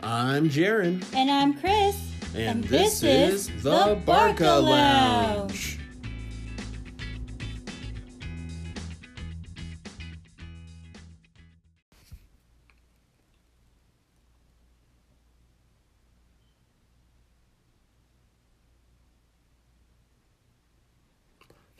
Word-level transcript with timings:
I'm 0.00 0.48
Jaron. 0.48 1.04
And 1.12 1.30
I'm 1.30 1.54
Chris. 1.54 1.96
And, 2.34 2.62
this, 2.64 3.02
is 3.02 3.48
the 3.62 4.00
Barca 4.04 4.44
Lounge. 4.44 5.78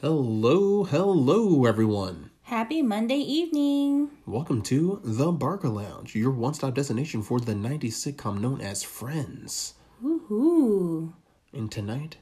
Hello, 0.00 0.84
hello, 0.84 1.66
everyone. 1.66 2.27
Happy 2.68 2.82
Monday 2.82 3.16
evening. 3.16 4.10
Welcome 4.27 4.60
to 4.64 5.00
the 5.02 5.32
Barker 5.32 5.70
Lounge, 5.70 6.14
your 6.14 6.30
one 6.30 6.52
stop 6.52 6.74
destination 6.74 7.22
for 7.22 7.41
the 7.41 7.54
90s 7.54 7.94
sitcom 7.94 8.42
known 8.42 8.60
as 8.60 8.82
Friends. 8.82 9.72
Woohoo. 10.04 11.14
And 11.54 11.72
tonight, 11.72 12.18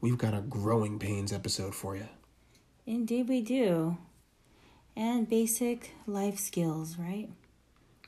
we've 0.00 0.16
got 0.16 0.32
a 0.32 0.42
Growing 0.42 1.00
Pains 1.00 1.32
episode 1.32 1.74
for 1.74 1.96
you. 1.96 2.06
Indeed, 2.86 3.28
we 3.28 3.40
do. 3.40 3.98
And 4.94 5.28
basic 5.28 5.90
life 6.06 6.38
skills, 6.38 6.96
right? 6.96 7.28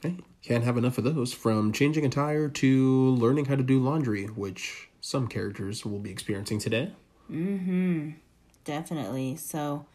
Hey, 0.00 0.18
can't 0.40 0.62
have 0.62 0.76
enough 0.76 0.98
of 0.98 1.02
those. 1.02 1.32
From 1.32 1.72
changing 1.72 2.06
a 2.06 2.08
tire 2.08 2.48
to 2.48 3.08
learning 3.10 3.46
how 3.46 3.56
to 3.56 3.64
do 3.64 3.80
laundry, 3.80 4.26
which 4.26 4.88
some 5.00 5.26
characters 5.26 5.84
will 5.84 5.98
be 5.98 6.12
experiencing 6.12 6.60
today. 6.60 6.92
Mm 7.28 7.64
hmm. 7.64 8.10
Definitely. 8.64 9.34
So, 9.34 9.86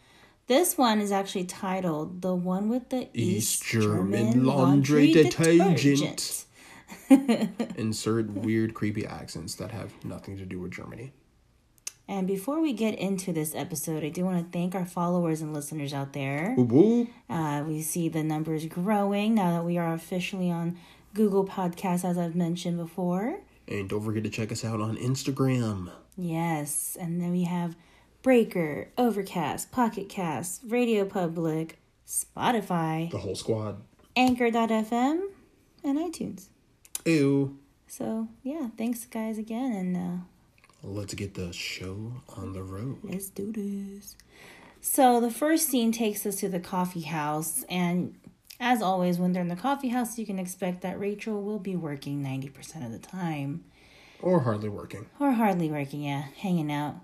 this 0.48 0.78
one 0.78 1.00
is 1.00 1.12
actually 1.12 1.46
titled 1.46 2.22
The 2.22 2.34
One 2.34 2.70
with 2.70 2.90
the 2.90 3.10
East 3.14 3.64
East, 3.64 3.64
German 3.66 4.32
German, 4.32 4.46
Laundry 4.46 5.14
Laundry, 5.14 5.24
Detergent. 5.24 5.78
Detergent. 5.78 6.46
Insert 7.78 8.30
weird, 8.32 8.74
creepy 8.74 9.06
accents 9.06 9.56
that 9.56 9.72
have 9.72 9.92
nothing 10.04 10.38
to 10.38 10.46
do 10.46 10.60
with 10.60 10.72
Germany. 10.72 11.12
And 12.10 12.26
before 12.26 12.62
we 12.62 12.72
get 12.72 12.98
into 12.98 13.34
this 13.34 13.54
episode, 13.54 14.04
I 14.04 14.10
do 14.10 14.24
want 14.24 14.38
to 14.40 14.58
thank 14.58 14.74
our 14.74 14.86
followers 14.86 15.42
and 15.42 15.54
listeners 15.54 15.94
out 15.94 16.14
there. 16.14 16.56
Uh, 17.30 17.64
we 17.68 17.82
see 17.82 18.08
the 18.08 18.24
numbers 18.24 18.66
growing 18.66 19.36
now 19.36 19.52
that 19.52 19.66
we 19.66 19.78
are 19.78 19.94
officially 19.94 20.50
on 20.50 20.78
Google 21.14 21.46
Podcasts, 21.46 22.06
as 22.06 22.18
I've 22.18 22.36
mentioned 22.36 22.78
before. 22.78 23.40
And 23.68 23.90
don't 23.90 24.04
forget 24.04 24.24
to 24.24 24.30
check 24.30 24.54
us 24.54 24.64
out 24.64 24.80
on 24.80 24.96
Instagram. 24.96 25.92
Yes, 26.16 26.96
and 26.98 27.22
then 27.22 27.32
we 27.32 27.44
have 27.44 27.76
Breaker, 28.22 28.90
Overcast, 28.98 29.72
Pocket 29.72 30.10
Cast, 30.10 30.62
Radio 30.68 31.06
Public, 31.06 31.80
Spotify, 32.06 33.10
The 33.12 33.18
whole 33.20 33.36
squad. 33.36 33.82
Anchor.fm, 34.16 35.22
and 35.84 35.98
iTunes. 36.00 36.48
Ew. 37.06 37.58
So, 37.88 38.28
yeah, 38.44 38.70
thanks 38.78 39.06
guys 39.06 39.38
again, 39.38 39.72
and 39.72 39.98
uh, 39.98 40.24
Let's 40.84 41.14
get 41.14 41.34
the 41.36 41.54
show 41.54 42.14
on 42.36 42.54
the 42.54 42.64
road. 42.64 43.00
let's 43.04 43.30
do 43.30 43.52
this. 43.52 44.16
So, 44.82 45.20
the 45.22 45.32
first 45.32 45.70
scene 45.70 45.92
takes 45.92 46.26
us 46.26 46.38
to 46.38 46.50
the 46.50 46.60
coffee 46.60 47.02
house, 47.02 47.64
and 47.70 48.16
as 48.60 48.82
always, 48.82 49.20
when 49.20 49.32
they're 49.32 49.42
in 49.42 49.48
the 49.48 49.56
coffee 49.56 49.90
house, 49.90 50.18
you 50.18 50.26
can 50.26 50.40
expect 50.40 50.82
that 50.82 51.00
Rachel 51.00 51.42
will 51.42 51.60
be 51.60 51.76
working 51.76 52.24
90% 52.24 52.86
of 52.86 52.92
the 52.92 53.00
time. 53.00 53.64
Or 54.22 54.40
hardly 54.42 54.70
working. 54.70 55.06
or 55.20 55.32
hardly 55.34 55.70
working, 55.70 56.02
yeah, 56.04 56.26
hanging 56.38 56.72
out, 56.72 56.96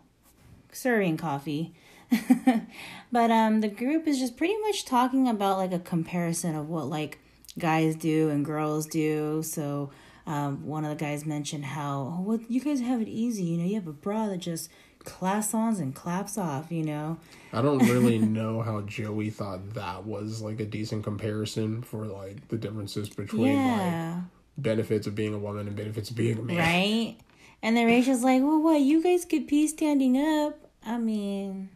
serving 0.73 1.17
coffee. 1.17 1.73
but 3.11 3.31
um, 3.31 3.61
the 3.61 3.67
group 3.67 4.07
is 4.07 4.19
just 4.19 4.37
pretty 4.37 4.57
much 4.61 4.85
talking 4.85 5.27
about 5.27 5.57
like 5.57 5.73
a 5.73 5.79
comparison 5.79 6.55
of 6.55 6.69
what 6.69 6.85
like 6.85 7.19
guys 7.57 7.95
do 7.95 8.29
and 8.29 8.45
girls 8.45 8.85
do. 8.85 9.41
So 9.43 9.91
um, 10.25 10.65
one 10.65 10.85
of 10.85 10.89
the 10.89 11.03
guys 11.03 11.25
mentioned 11.25 11.65
how 11.65 12.15
oh, 12.17 12.21
well 12.21 12.39
you 12.47 12.61
guys 12.61 12.81
have 12.81 13.01
it 13.01 13.07
easy. 13.07 13.43
You 13.43 13.57
know, 13.57 13.65
you 13.65 13.75
have 13.75 13.87
a 13.87 13.93
bra 13.93 14.27
that 14.27 14.37
just 14.37 14.69
claps 15.03 15.53
on 15.53 15.75
and 15.77 15.93
claps 15.93 16.37
off. 16.37 16.71
You 16.71 16.83
know, 16.83 17.17
I 17.51 17.61
don't 17.61 17.79
really 17.79 18.17
know 18.19 18.61
how 18.61 18.81
Joey 18.81 19.29
thought 19.29 19.73
that 19.73 20.05
was 20.05 20.41
like 20.41 20.59
a 20.59 20.65
decent 20.65 21.03
comparison 21.03 21.81
for 21.81 22.05
like 22.05 22.47
the 22.47 22.57
differences 22.57 23.09
between 23.09 23.55
like 23.55 23.81
yeah, 23.81 24.21
benefits 24.57 25.07
of 25.07 25.15
being 25.15 25.33
a 25.33 25.39
woman 25.39 25.67
and 25.67 25.75
benefits 25.75 26.09
of 26.09 26.15
being 26.15 26.37
a 26.37 26.41
man. 26.41 26.57
right. 26.57 27.17
And 27.61 27.77
then 27.77 27.87
Rachel's 27.87 28.23
like, 28.23 28.41
well, 28.41 28.61
what? 28.61 28.81
You 28.81 29.01
guys 29.01 29.23
could 29.23 29.47
pee 29.47 29.67
standing 29.67 30.17
up. 30.17 30.62
I 30.85 30.97
mean, 30.97 31.69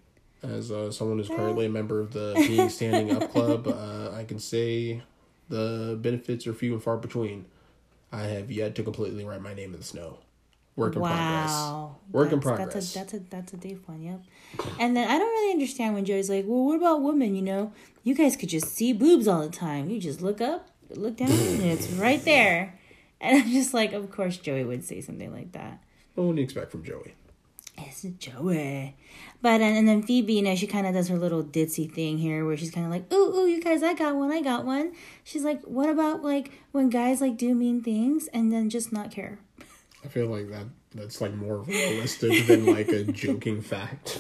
As 0.43 0.71
uh, 0.71 0.91
someone 0.91 1.17
who's 1.17 1.27
currently 1.29 1.65
a 1.65 1.69
member 1.69 1.99
of 1.99 2.11
the 2.13 2.33
Being 2.35 2.69
Standing 2.77 3.15
Up 3.15 3.31
Club, 3.31 3.67
uh, 3.67 4.11
I 4.15 4.23
can 4.23 4.39
say 4.39 5.01
the 5.49 5.97
benefits 6.01 6.45
are 6.47 6.53
few 6.53 6.73
and 6.73 6.83
far 6.83 6.97
between. 6.97 7.45
I 8.11 8.23
have 8.23 8.51
yet 8.51 8.75
to 8.75 8.83
completely 8.83 9.23
write 9.25 9.41
my 9.41 9.53
name 9.53 9.73
in 9.73 9.79
the 9.79 9.85
snow. 9.85 10.19
Work 10.75 10.95
in 10.95 11.01
Wow. 11.01 11.95
progress. 12.05 12.13
Work 12.13 12.31
in 12.33 12.39
That's- 12.39 12.43
progress. 12.43 12.93
That's 12.93 13.13
a 13.13 13.19
that's 13.19 13.25
a 13.25 13.29
that's 13.31 13.53
a 13.53 13.57
deep 13.57 13.87
one, 13.87 14.01
yep. 14.03 14.21
And 14.79 14.95
then 14.95 15.09
I 15.09 15.17
don't 15.17 15.27
really 15.27 15.51
understand 15.53 15.95
when 15.95 16.05
Joey's 16.05 16.29
like, 16.29 16.45
Well, 16.47 16.65
what 16.65 16.77
about 16.77 17.01
women, 17.01 17.35
you 17.35 17.41
know? 17.41 17.73
You 18.03 18.13
guys 18.13 18.35
could 18.35 18.49
just 18.49 18.67
see 18.67 18.93
boobs 18.93 19.27
all 19.27 19.41
the 19.41 19.49
time. 19.49 19.89
You 19.89 19.99
just 19.99 20.21
look 20.21 20.39
up, 20.39 20.69
look 20.91 21.17
down, 21.17 21.31
and 21.31 21.63
it's 21.63 21.89
right 21.93 22.23
there. 22.23 22.75
And 23.19 23.41
I'm 23.41 23.49
just 23.51 23.73
like, 23.73 23.91
of 23.93 24.11
course 24.11 24.37
Joey 24.37 24.63
would 24.63 24.83
say 24.85 25.01
something 25.01 25.33
like 25.33 25.51
that. 25.53 25.81
What 26.13 26.27
would 26.27 26.37
you 26.37 26.43
expect 26.43 26.69
from 26.71 26.83
Joey? 26.83 27.15
It's 27.77 28.01
Joey. 28.01 28.95
But 29.41 29.61
and, 29.61 29.77
and 29.77 29.87
then 29.87 30.01
Phoebe, 30.03 30.33
you 30.33 30.41
know, 30.41 30.55
she 30.55 30.65
kind 30.67 30.87
of 30.87 30.93
does 30.93 31.09
her 31.09 31.17
little 31.17 31.43
ditzy 31.43 31.91
thing 31.91 32.17
here 32.17 32.45
where 32.45 32.57
she's 32.57 32.71
kind 32.71 32.85
of 32.85 32.91
like, 32.91 33.11
ooh, 33.13 33.35
ooh, 33.35 33.45
you 33.47 33.61
guys, 33.61 33.83
I 33.83 33.93
got 33.93 34.15
one, 34.15 34.31
I 34.31 34.41
got 34.41 34.65
one. 34.65 34.93
She's 35.23 35.43
like, 35.43 35.61
what 35.63 35.89
about 35.89 36.23
like 36.23 36.51
when 36.71 36.89
guys 36.89 37.21
like 37.21 37.37
do 37.37 37.53
mean 37.53 37.81
things 37.81 38.27
and 38.33 38.51
then 38.51 38.69
just 38.69 38.91
not 38.91 39.11
care? 39.11 39.39
I 40.03 40.07
feel 40.07 40.27
like 40.27 40.49
that 40.49 40.65
that's 40.95 41.21
like 41.21 41.33
more 41.35 41.57
realistic 41.59 42.47
than 42.47 42.65
like 42.65 42.87
a 42.89 43.03
joking 43.11 43.61
fact. 43.61 44.17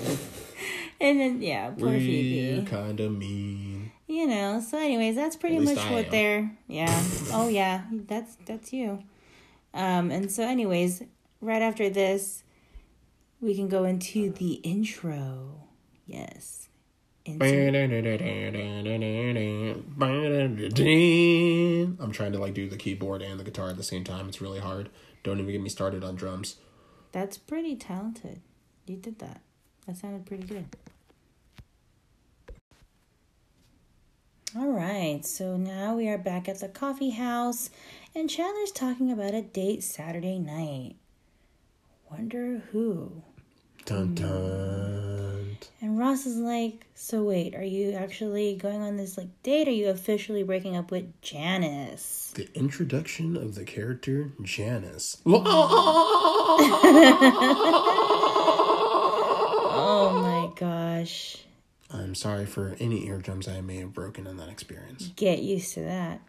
And 0.99 1.19
then, 1.19 1.41
yeah, 1.41 1.69
poor 1.71 1.89
We're 1.89 1.99
Phoebe. 1.99 2.65
kind 2.65 2.99
of 2.99 3.11
mean. 3.17 3.91
you 4.07 4.25
know 4.27 4.59
so 4.61 4.77
anyways 4.77 5.15
that's 5.15 5.35
pretty 5.35 5.59
much 5.59 5.77
I 5.77 5.91
what 5.91 6.05
am. 6.05 6.11
they're 6.11 6.51
yeah 6.67 7.03
oh 7.33 7.47
yeah 7.49 7.81
that's 8.07 8.37
that's 8.45 8.71
you 8.73 9.03
um 9.73 10.11
and 10.11 10.31
so 10.31 10.43
anyways 10.43 11.03
right 11.41 11.61
after 11.61 11.89
this 11.89 12.43
we 13.41 13.55
can 13.55 13.67
go 13.67 13.83
into 13.83 14.31
the 14.31 14.53
intro. 14.55 15.63
Yes. 16.05 16.69
Into- 17.25 17.43
I'm 21.99 22.11
trying 22.11 22.31
to 22.31 22.39
like 22.39 22.53
do 22.53 22.69
the 22.69 22.77
keyboard 22.77 23.21
and 23.21 23.39
the 23.39 23.43
guitar 23.43 23.69
at 23.69 23.77
the 23.77 23.83
same 23.83 24.03
time. 24.03 24.27
It's 24.29 24.39
really 24.41 24.59
hard. 24.59 24.89
Don't 25.23 25.39
even 25.39 25.51
get 25.51 25.61
me 25.61 25.69
started 25.69 26.03
on 26.03 26.15
drums. 26.15 26.55
that's 27.11 27.37
pretty 27.37 27.75
talented. 27.75 28.41
You 28.85 28.95
did 28.97 29.19
that. 29.19 29.41
That 29.85 29.97
sounded 29.97 30.25
pretty 30.25 30.43
good. 30.43 30.65
All 34.55 34.71
right. 34.71 35.25
So 35.25 35.57
now 35.57 35.95
we 35.95 36.07
are 36.07 36.17
back 36.17 36.47
at 36.47 36.59
the 36.59 36.69
coffee 36.69 37.09
house 37.11 37.69
and 38.15 38.29
chandler's 38.29 38.71
talking 38.71 39.11
about 39.11 39.33
a 39.33 39.41
date 39.41 39.83
saturday 39.83 40.39
night. 40.39 40.95
Wonder 42.09 42.61
who 42.71 43.23
Dun 43.87 44.13
dun. 44.15 45.57
And 45.79 45.97
Ross 45.97 46.25
is 46.25 46.35
like, 46.35 46.85
so 46.93 47.23
wait, 47.23 47.55
are 47.55 47.63
you 47.63 47.93
actually 47.93 48.57
going 48.57 48.81
on 48.81 48.97
this 48.97 49.17
like 49.17 49.29
date? 49.43 49.69
Are 49.69 49.71
you 49.71 49.87
officially 49.87 50.43
breaking 50.43 50.75
up 50.75 50.91
with 50.91 51.21
Janice? 51.21 52.33
The 52.35 52.49
introduction 52.53 53.37
of 53.37 53.55
the 53.55 53.63
character 53.63 54.31
Janice. 54.43 55.21
Oh 59.79 60.19
my 60.21 60.51
gosh. 60.59 61.37
I'm 61.89 62.13
sorry 62.13 62.45
for 62.45 62.75
any 62.79 63.07
eardrums 63.07 63.47
I 63.47 63.61
may 63.61 63.77
have 63.77 63.93
broken 63.93 64.27
in 64.27 64.35
that 64.35 64.49
experience. 64.49 65.11
Get 65.15 65.39
used 65.39 65.73
to 65.75 65.81
that. 65.81 66.19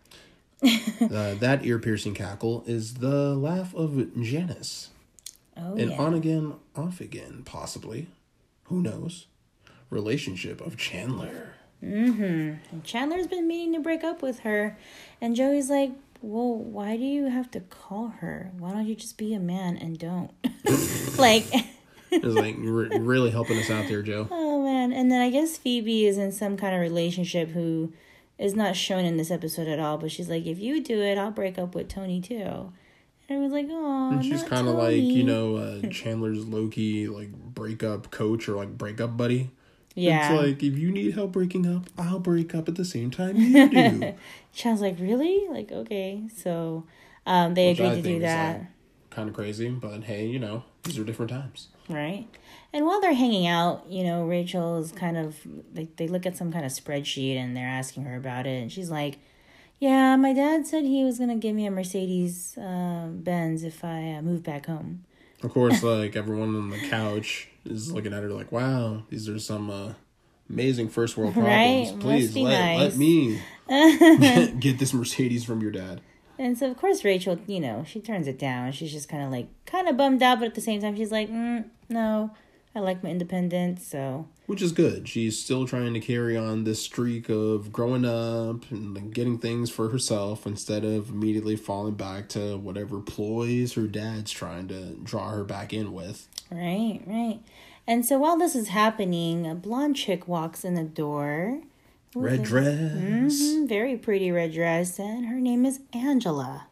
Uh, 1.01 1.35
that 1.35 1.65
ear 1.65 1.79
piercing 1.79 2.15
cackle 2.15 2.63
is 2.67 2.95
the 2.95 3.35
laugh 3.35 3.75
of 3.75 4.15
Janice. 4.23 4.91
Oh 5.59 5.75
An 5.75 5.91
yeah. 5.91 5.99
on 5.99 6.15
again, 6.15 6.55
off 6.77 7.01
again, 7.01 7.43
possibly. 7.45 8.09
Who 8.65 8.83
knows? 8.83 9.27
Relationship 9.91 10.61
of 10.61 10.77
Chandler. 10.77 11.55
Mm-hmm. 11.83 12.73
And 12.73 12.85
Chandler's 12.85 13.27
been 13.27 13.47
meaning 13.47 13.73
to 13.75 13.81
break 13.81 14.05
up 14.05 14.23
with 14.23 14.41
her. 14.41 14.77
And 15.21 15.37
Joey's 15.37 15.71
like, 15.71 15.93
well, 16.21 16.55
why 16.55 16.97
do 16.97 17.05
you 17.05 17.27
have 17.27 17.51
to 17.53 17.61
call 17.61 18.09
her? 18.21 18.51
Why 18.59 18.73
don't 18.73 18.87
you 18.87 18.95
just 18.95 19.17
be 19.17 19.35
a 19.35 19.39
man 19.41 19.77
and 19.77 19.99
don't? 19.99 20.31
like, 21.19 21.47
It's 22.11 22.25
like 22.25 22.57
re- 22.59 22.99
really 22.99 23.31
helping 23.31 23.59
us 23.59 23.71
out 23.71 23.87
there, 23.89 24.03
Joe. 24.03 24.29
oh 24.31 24.63
man. 24.63 24.93
And 24.93 25.11
then 25.11 25.21
I 25.21 25.31
guess 25.31 25.57
Phoebe 25.57 26.07
is 26.07 26.19
in 26.19 26.33
some 26.33 26.57
kind 26.57 26.75
of 26.75 26.81
relationship 26.81 27.51
who 27.51 27.93
is 28.39 28.55
not 28.55 28.77
shown 28.77 29.05
in 29.05 29.17
this 29.17 29.31
episode 29.31 29.69
at 29.69 29.79
all. 29.79 29.99
But 29.99 30.11
she's 30.11 30.29
like, 30.29 30.47
if 30.47 30.59
you 30.59 30.83
do 30.83 31.03
it, 31.03 31.19
I'll 31.19 31.31
break 31.31 31.59
up 31.59 31.75
with 31.75 31.89
Tony 31.89 32.21
too. 32.21 32.73
And 33.29 33.41
I 33.41 33.43
was 33.43 33.53
like, 33.53 33.67
oh, 33.71 34.11
And 34.13 34.25
she's 34.25 34.43
kind 34.43 34.69
of 34.69 34.75
like 34.75 34.97
you 35.03 35.23
know 35.25 35.57
uh, 35.57 35.87
Chandler's 35.91 36.47
Loki 36.47 37.09
like 37.09 37.33
breakup 37.33 38.11
coach 38.11 38.49
or 38.49 38.57
like 38.57 38.77
breakup 38.79 39.17
buddy. 39.17 39.51
Yeah. 39.95 40.33
It's 40.33 40.43
like 40.43 40.63
if 40.63 40.79
you 40.79 40.91
need 40.91 41.15
help 41.15 41.33
breaking 41.33 41.67
up, 41.67 41.89
I'll 41.99 42.21
break 42.21 42.55
up 42.55 42.69
at 42.69 42.77
the 42.77 42.85
same 42.85 43.11
time 43.11 43.37
you 43.37 43.69
do. 43.69 44.15
Sean's 44.53 44.81
like, 44.81 44.99
really? 45.01 45.47
Like, 45.51 45.73
okay. 45.73 46.23
So 46.37 46.85
um, 47.27 47.55
they 47.55 47.71
Which 47.71 47.81
I 47.81 47.85
agreed 47.85 48.03
to 48.03 48.09
do 48.09 48.19
that. 48.21 48.59
like, 48.59 48.67
kind 49.11 49.29
of 49.29 49.35
crazy, 49.35 49.69
but 49.71 50.05
hey, 50.05 50.27
you 50.27 50.39
know, 50.39 50.65
these 50.85 50.99
are 50.99 51.05
different 51.05 51.31
times. 51.31 51.69
Right. 51.89 52.27
And 52.73 52.87
while 52.87 53.01
they're 53.01 53.15
hanging 53.15 53.47
out, 53.47 53.87
you 53.89 54.05
know, 54.05 54.25
Rachel 54.25 54.79
is 54.79 54.93
kind 54.93 55.17
of 55.17 55.37
they 55.73 55.89
they 55.97 56.07
look 56.07 56.27
at 56.27 56.37
some 56.37 56.53
kind 56.53 56.65
of 56.65 56.73
spreadsheet 56.73 57.37
and 57.37 57.57
they're 57.57 57.67
asking 57.69 58.05
her 58.05 58.17
about 58.17 58.47
it 58.47 58.63
and 58.63 58.71
she's 58.71 58.91
like, 58.91 59.19
"Yeah, 59.79 60.17
my 60.17 60.33
dad 60.33 60.67
said 60.67 60.85
he 60.85 61.05
was 61.05 61.19
going 61.19 61.31
to 61.31 61.37
give 61.37 61.55
me 61.55 61.67
a 61.67 61.71
Mercedes 61.71 62.57
uh, 62.59 63.09
Benz 63.11 63.63
if 63.65 63.85
I 63.85 64.15
uh, 64.15 64.23
move 64.23 64.43
back 64.43 64.67
home." 64.67 65.05
Of 65.43 65.53
course, 65.53 65.83
like 65.85 66.17
everyone 66.17 66.55
on 66.57 66.71
the 66.71 66.89
couch 66.89 67.49
is 67.65 67.93
looking 67.93 68.13
at 68.13 68.23
her 68.23 68.31
like, 68.31 68.53
"Wow, 68.53 69.05
these 69.09 69.29
are 69.29 69.39
some 69.39 69.71
uh, 69.71 69.93
amazing 70.49 70.89
first 70.89 71.17
world 71.17 71.35
problems. 71.35 71.91
Right? 71.93 72.01
Please 72.01 72.37
let 72.37 72.51
nice." 72.51 72.81
let 72.81 72.97
me 72.97 73.41
get, 73.69 74.61
get 74.61 74.79
this 74.79 74.93
Mercedes 74.93 75.45
from 75.45 75.61
your 75.61 75.71
dad." 75.71 76.01
And 76.39 76.57
so 76.57 76.71
of 76.71 76.77
course 76.77 77.05
Rachel, 77.05 77.39
you 77.47 77.59
know, 77.59 77.85
she 77.87 78.01
turns 78.01 78.29
it 78.29 78.39
down. 78.39 78.71
She's 78.73 78.93
just 78.93 79.09
kind 79.09 79.25
of 79.25 79.31
like 79.31 79.49
kind 79.67 79.89
of 79.89 79.97
bummed 79.97 80.23
out, 80.23 80.39
but 80.39 80.47
at 80.47 80.55
the 80.55 80.61
same 80.61 80.81
time 80.81 80.97
she's 80.97 81.11
like, 81.13 81.29
mm, 81.29 81.65
"No, 81.89 82.31
I 82.79 82.81
like 82.81 83.03
my 83.03 83.11
independence." 83.11 83.85
So, 83.87 84.27
Which 84.47 84.63
is 84.63 84.73
good. 84.73 85.09
She's 85.09 85.39
still 85.39 85.67
trying 85.67 85.93
to 85.95 86.01
carry 86.01 86.37
on 86.37 86.65
this 86.65 86.83
streak 86.83 87.29
of 87.29 87.71
growing 87.73 88.05
up 88.07 88.71
and 88.71 89.13
getting 89.13 89.39
things 89.39 89.69
for 89.71 89.91
herself 89.91 90.47
instead 90.47 90.85
of 90.85 91.11
immediately 91.11 91.57
falling 91.57 91.95
back 91.95 92.29
to 92.31 92.57
whatever 92.57 93.01
ploys 93.01 93.75
her 93.75 93.87
dad's 93.87 94.31
trying 94.31 94.69
to 94.69 94.95
draw 95.03 95.31
her 95.31 95.45
back 95.45 95.73
in 95.75 95.93
with. 95.93 96.29
right, 96.51 97.01
right. 97.07 97.41
And 97.87 98.05
so 98.07 98.19
while 98.19 98.39
this 98.39 98.55
is 98.55 98.69
happening, 98.69 99.47
a 99.47 99.55
blonde 99.55 99.97
chick 99.97 100.29
walks 100.29 100.65
in 100.65 100.75
the 100.75 100.85
door. 100.85 101.61
Red 102.15 102.43
dress. 102.43 102.93
Mhm, 103.43 103.69
very 103.69 103.97
pretty 103.97 104.31
red 104.31 104.53
dress, 104.53 104.99
and 104.99 105.27
her 105.27 105.41
name 105.41 105.65
is 105.67 105.81
Angela, 105.93 106.69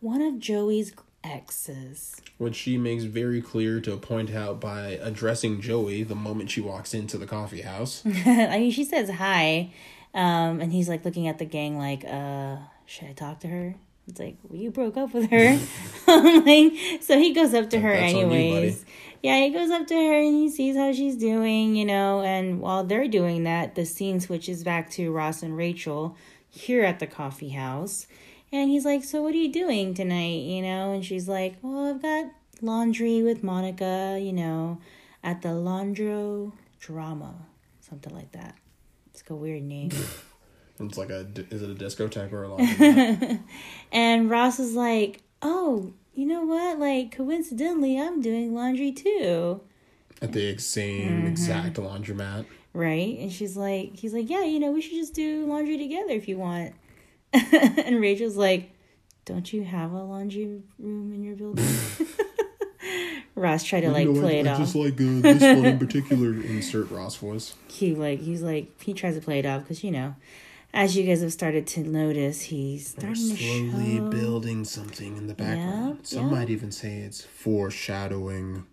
one 0.00 0.22
of 0.22 0.38
Joey's 0.38 0.92
exes. 1.24 2.20
Which 2.38 2.54
she 2.54 2.76
makes 2.78 3.04
very 3.04 3.40
clear 3.40 3.80
to 3.80 3.96
point 3.96 4.32
out 4.34 4.60
by 4.60 4.98
addressing 5.00 5.60
Joey 5.60 6.02
the 6.02 6.14
moment 6.14 6.50
she 6.50 6.60
walks 6.60 6.94
into 6.94 7.16
the 7.18 7.26
coffee 7.26 7.62
house. 7.62 8.02
I 8.26 8.58
mean, 8.58 8.70
she 8.70 8.84
says 8.84 9.10
hi, 9.10 9.72
um, 10.12 10.60
and 10.60 10.72
he's 10.72 10.88
like 10.88 11.04
looking 11.04 11.26
at 11.28 11.38
the 11.38 11.44
gang, 11.44 11.78
like, 11.78 12.04
uh, 12.04 12.56
should 12.86 13.08
I 13.08 13.12
talk 13.12 13.40
to 13.40 13.48
her? 13.48 13.74
It's 14.06 14.20
like, 14.20 14.36
well, 14.42 14.60
you 14.60 14.70
broke 14.70 14.96
up 14.96 15.14
with 15.14 15.30
her. 15.30 15.58
Like, 16.44 16.74
so 17.00 17.18
he 17.18 17.32
goes 17.32 17.54
up 17.54 17.70
to 17.70 17.80
her 17.80 17.94
you, 17.94 18.00
anyways. 18.00 18.80
buddy. 18.80 18.92
yeah, 19.22 19.38
he 19.40 19.50
goes 19.50 19.70
up 19.70 19.86
to 19.86 19.94
her 19.94 20.18
and 20.18 20.34
he 20.34 20.50
sees 20.50 20.76
how 20.76 20.92
she's 20.92 21.16
doing, 21.16 21.74
you 21.74 21.86
know, 21.86 22.20
and 22.20 22.60
while 22.60 22.84
they're 22.84 23.08
doing 23.08 23.44
that, 23.44 23.74
the 23.74 23.86
scene 23.86 24.20
switches 24.20 24.62
back 24.62 24.90
to 24.90 25.10
Ross 25.10 25.42
and 25.42 25.56
Rachel 25.56 26.16
here 26.50 26.84
at 26.84 26.98
the 26.98 27.06
coffee 27.06 27.48
house. 27.50 28.06
And 28.52 28.70
he's 28.70 28.84
like, 28.84 29.04
So 29.04 29.22
what 29.22 29.34
are 29.34 29.38
you 29.38 29.52
doing 29.52 29.94
tonight? 29.94 30.42
You 30.42 30.62
know, 30.62 30.92
and 30.92 31.04
she's 31.04 31.28
like, 31.28 31.56
Well, 31.62 31.86
I've 31.86 32.02
got 32.02 32.26
laundry 32.60 33.22
with 33.22 33.42
Monica, 33.42 34.18
you 34.20 34.32
know, 34.32 34.80
at 35.22 35.42
the 35.42 35.48
Laundro 35.48 36.52
Drama. 36.80 37.34
Something 37.80 38.14
like 38.14 38.32
that. 38.32 38.56
It's 39.10 39.22
like 39.22 39.30
a 39.30 39.36
weird 39.36 39.62
name. 39.62 39.90
It's 40.80 40.98
like 40.98 41.10
a 41.10 41.26
is 41.50 41.62
it 41.62 41.70
a 41.70 41.74
discotheque 41.74 42.32
or 42.32 42.44
a 42.44 42.48
laundromat? 42.48 43.40
and 43.92 44.28
Ross 44.28 44.58
is 44.58 44.74
like, 44.74 45.22
Oh, 45.42 45.92
you 46.14 46.26
know 46.26 46.44
what? 46.44 46.78
Like, 46.78 47.16
coincidentally, 47.16 47.98
I'm 47.98 48.20
doing 48.20 48.54
laundry 48.54 48.92
too. 48.92 49.60
at 50.20 50.32
the 50.32 50.58
same 50.58 51.10
mm-hmm. 51.10 51.26
exact 51.28 51.76
laundromat. 51.76 52.46
Right? 52.72 53.18
And 53.18 53.32
she's 53.32 53.56
like, 53.56 53.96
He's 53.96 54.12
like, 54.12 54.28
Yeah, 54.28 54.44
you 54.44 54.58
know, 54.58 54.72
we 54.72 54.80
should 54.80 54.94
just 54.94 55.14
do 55.14 55.46
laundry 55.46 55.78
together 55.78 56.10
if 56.10 56.26
you 56.26 56.38
want. 56.38 56.74
and 57.84 58.00
Rachel's 58.00 58.36
like, 58.36 58.70
Don't 59.24 59.52
you 59.52 59.64
have 59.64 59.92
a 59.92 60.02
laundry 60.02 60.62
room 60.78 61.12
in 61.12 61.22
your 61.22 61.36
building? 61.36 61.66
Ross 63.36 63.64
tried 63.64 63.80
to 63.80 63.90
like 63.90 64.06
You 64.06 64.12
know, 64.12 64.20
play 64.20 64.36
I, 64.36 64.40
it 64.40 64.46
I 64.46 64.52
off. 64.52 64.58
just 64.58 64.74
like 64.76 64.94
uh, 64.94 65.20
this 65.22 65.42
one 65.42 65.64
in 65.64 65.78
particular. 65.86 66.32
Insert 66.34 66.90
Ross 66.90 67.16
voice. 67.16 67.54
he 67.68 67.94
like 67.94 68.20
he's 68.20 68.42
like 68.42 68.80
he 68.82 68.94
tries 68.94 69.16
to 69.16 69.20
play 69.20 69.40
it 69.40 69.46
off 69.46 69.62
because 69.62 69.82
you 69.82 69.90
know, 69.90 70.14
as 70.72 70.96
you 70.96 71.04
guys 71.04 71.20
have 71.20 71.32
started 71.32 71.66
to 71.68 71.80
notice, 71.80 72.42
he's 72.42 72.94
They're 72.94 73.14
starting 73.14 73.36
to 73.36 73.70
slowly 73.70 73.96
show. 73.96 74.08
building 74.08 74.64
something 74.64 75.16
in 75.16 75.26
the 75.26 75.34
background. 75.34 75.96
Yep, 75.98 76.06
Some 76.06 76.22
yep. 76.28 76.32
might 76.32 76.50
even 76.50 76.70
say 76.70 76.98
it's 76.98 77.22
foreshadowing. 77.24 78.66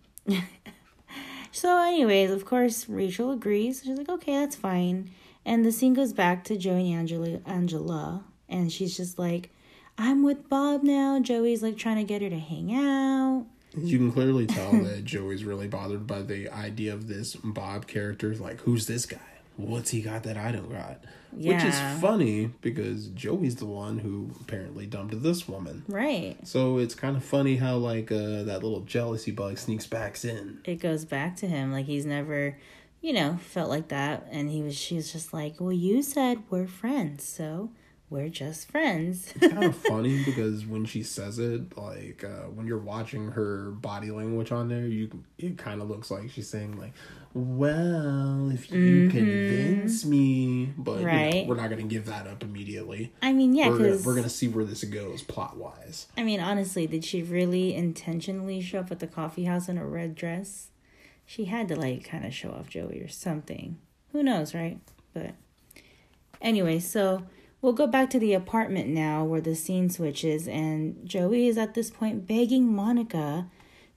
So, 1.54 1.82
anyways, 1.82 2.30
of 2.30 2.44
course, 2.46 2.88
Rachel 2.88 3.30
agrees. 3.30 3.82
She's 3.84 3.98
like, 3.98 4.08
okay, 4.08 4.32
that's 4.38 4.56
fine. 4.56 5.10
And 5.44 5.64
the 5.66 5.72
scene 5.72 5.92
goes 5.92 6.12
back 6.14 6.44
to 6.44 6.56
Joey 6.56 6.90
and 6.92 7.00
Angela, 7.00 7.40
Angela, 7.44 8.24
and 8.52 8.70
she's 8.70 8.96
just 8.96 9.18
like, 9.18 9.50
I'm 9.98 10.22
with 10.22 10.48
Bob 10.48 10.82
now. 10.82 11.18
Joey's 11.20 11.62
like 11.62 11.76
trying 11.76 11.96
to 11.96 12.04
get 12.04 12.22
her 12.22 12.30
to 12.30 12.38
hang 12.38 12.74
out. 12.74 13.46
You 13.76 13.98
can 13.98 14.12
clearly 14.12 14.46
tell 14.46 14.72
that 14.72 15.04
Joey's 15.04 15.44
really 15.44 15.66
bothered 15.66 16.06
by 16.06 16.22
the 16.22 16.48
idea 16.50 16.92
of 16.92 17.08
this 17.08 17.36
Bob 17.36 17.86
character. 17.86 18.34
Like, 18.34 18.60
who's 18.60 18.86
this 18.86 19.06
guy? 19.06 19.18
What's 19.56 19.90
he 19.90 20.02
got 20.02 20.22
that 20.24 20.36
I 20.36 20.52
don't 20.52 20.70
got? 20.70 21.04
Which 21.32 21.62
is 21.62 21.78
funny 22.00 22.50
because 22.60 23.06
Joey's 23.08 23.56
the 23.56 23.66
one 23.66 23.98
who 23.98 24.30
apparently 24.40 24.86
dumped 24.86 25.22
this 25.22 25.48
woman. 25.48 25.82
Right. 25.88 26.36
So 26.44 26.78
it's 26.78 26.94
kind 26.94 27.16
of 27.16 27.24
funny 27.24 27.56
how 27.56 27.76
like 27.76 28.12
uh, 28.12 28.42
that 28.44 28.62
little 28.62 28.80
jealousy 28.80 29.30
bug 29.30 29.56
sneaks 29.58 29.86
back 29.86 30.22
in. 30.24 30.60
It 30.64 30.76
goes 30.76 31.04
back 31.06 31.36
to 31.36 31.46
him. 31.46 31.72
Like 31.72 31.86
he's 31.86 32.04
never, 32.04 32.58
you 33.00 33.14
know, 33.14 33.38
felt 33.42 33.70
like 33.70 33.88
that. 33.88 34.26
And 34.30 34.50
he 34.50 34.62
was, 34.62 34.76
she's 34.76 35.12
just 35.12 35.32
like, 35.32 35.58
well, 35.58 35.72
you 35.72 36.02
said 36.02 36.42
we're 36.50 36.66
friends, 36.66 37.24
so 37.24 37.70
we're 38.12 38.28
just 38.28 38.70
friends. 38.70 39.32
It's 39.34 39.52
kind 39.52 39.64
of 39.64 39.74
funny 39.88 40.22
because 40.24 40.66
when 40.66 40.84
she 40.84 41.02
says 41.02 41.38
it, 41.38 41.76
like 41.76 42.22
uh, 42.22 42.48
when 42.50 42.66
you're 42.66 42.78
watching 42.78 43.32
her 43.32 43.70
body 43.70 44.10
language 44.10 44.52
on 44.52 44.68
there, 44.68 44.86
you 44.86 45.24
it 45.38 45.56
kind 45.56 45.80
of 45.80 45.88
looks 45.88 46.10
like 46.10 46.30
she's 46.30 46.48
saying 46.48 46.78
like, 46.78 46.92
"Well, 47.32 48.50
if 48.50 48.70
you 48.70 49.08
convince 49.08 50.04
me," 50.04 50.72
but 50.76 51.00
you 51.00 51.06
know, 51.06 51.12
Mm-hmm. 51.12 51.48
We're 51.48 51.56
not 51.56 51.70
gonna 51.70 51.82
give 51.84 52.06
that 52.06 52.26
up 52.26 52.42
immediately. 52.42 53.12
I 53.22 53.32
mean, 53.32 53.54
yeah, 53.54 53.70
we're 53.70 53.78
gonna, 53.78 53.98
we're 54.04 54.14
gonna 54.14 54.28
see 54.28 54.48
where 54.48 54.64
this 54.64 54.84
goes 54.84 55.22
plot 55.22 55.56
wise. 55.56 56.06
I 56.16 56.22
mean, 56.22 56.40
honestly, 56.40 56.86
did 56.86 57.04
she 57.04 57.22
really 57.22 57.74
intentionally 57.74 58.60
show 58.60 58.80
up 58.80 58.92
at 58.92 58.98
the 58.98 59.06
coffee 59.06 59.44
house 59.44 59.68
in 59.68 59.78
a 59.78 59.86
red 59.86 60.14
dress? 60.14 60.68
She 61.24 61.46
had 61.46 61.68
to 61.68 61.76
like 61.76 62.04
kind 62.04 62.26
of 62.26 62.34
show 62.34 62.50
off 62.50 62.68
Joey 62.68 63.00
or 63.00 63.08
something. 63.08 63.78
Who 64.12 64.22
knows, 64.22 64.54
right? 64.54 64.78
But 65.14 65.30
anyway, 66.42 66.78
so 66.78 67.22
we'll 67.62 67.72
go 67.72 67.86
back 67.86 68.10
to 68.10 68.18
the 68.18 68.34
apartment 68.34 68.88
now 68.88 69.24
where 69.24 69.40
the 69.40 69.54
scene 69.56 69.88
switches 69.88 70.46
and 70.46 71.08
Joey 71.08 71.46
is 71.46 71.56
at 71.56 71.72
this 71.74 71.90
point 71.90 72.26
begging 72.26 72.70
Monica 72.74 73.46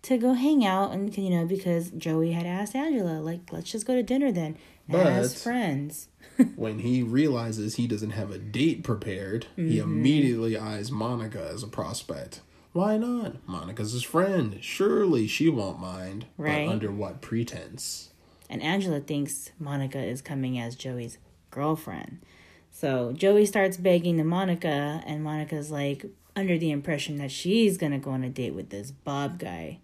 to 0.04 0.18
go 0.18 0.34
hang 0.34 0.64
out 0.66 0.92
and 0.92 1.16
you 1.18 1.30
know 1.32 1.46
because 1.46 1.90
Joey 1.92 2.32
had 2.32 2.46
asked 2.46 2.76
Angela 2.76 3.20
like 3.20 3.52
let's 3.52 3.72
just 3.72 3.86
go 3.88 3.96
to 3.96 4.04
dinner 4.04 4.32
then 4.32 4.56
as 4.90 5.34
But- 5.34 5.40
friends. 5.42 6.08
when 6.56 6.80
he 6.80 7.02
realizes 7.02 7.76
he 7.76 7.88
doesn't 7.88 8.10
have 8.12 8.30
a 8.30 8.38
date 8.38 8.84
prepared, 8.84 9.48
he 9.56 9.62
Mm-hmm. 9.80 9.82
immediately 9.84 10.58
eyes 10.58 10.92
Monica 10.92 11.50
as 11.52 11.64
a 11.64 11.68
prospect. 11.68 12.42
Why 12.74 12.98
not? 12.98 13.48
Monica's 13.48 13.94
his 13.94 14.04
friend. 14.04 14.58
Surely 14.62 15.28
she 15.28 15.48
won't 15.48 15.80
mind. 15.80 16.26
Right. 16.38 16.66
But 16.68 16.74
under 16.74 16.92
what 16.92 17.22
pretense? 17.22 18.10
And 18.50 18.62
Angela 18.62 19.00
thinks 19.00 19.52
Monica 19.58 19.98
is 20.04 20.22
coming 20.22 20.60
as 20.60 20.76
Joey's 20.76 21.18
girlfriend. 21.52 22.20
So 22.76 23.14
Joey 23.14 23.46
starts 23.46 23.78
begging 23.78 24.18
to 24.18 24.26
Monica, 24.26 25.02
and 25.08 25.24
Monica's 25.24 25.72
like 25.72 26.08
under 26.36 26.58
the 26.58 26.72
impression 26.72 27.16
that 27.20 27.32
she's 27.32 27.78
gonna 27.78 28.00
go 28.00 28.12
on 28.12 28.26
a 28.26 28.30
date 28.30 28.54
with 28.54 28.70
this 28.70 28.92
Bob 28.92 29.40
guy. 29.40 29.80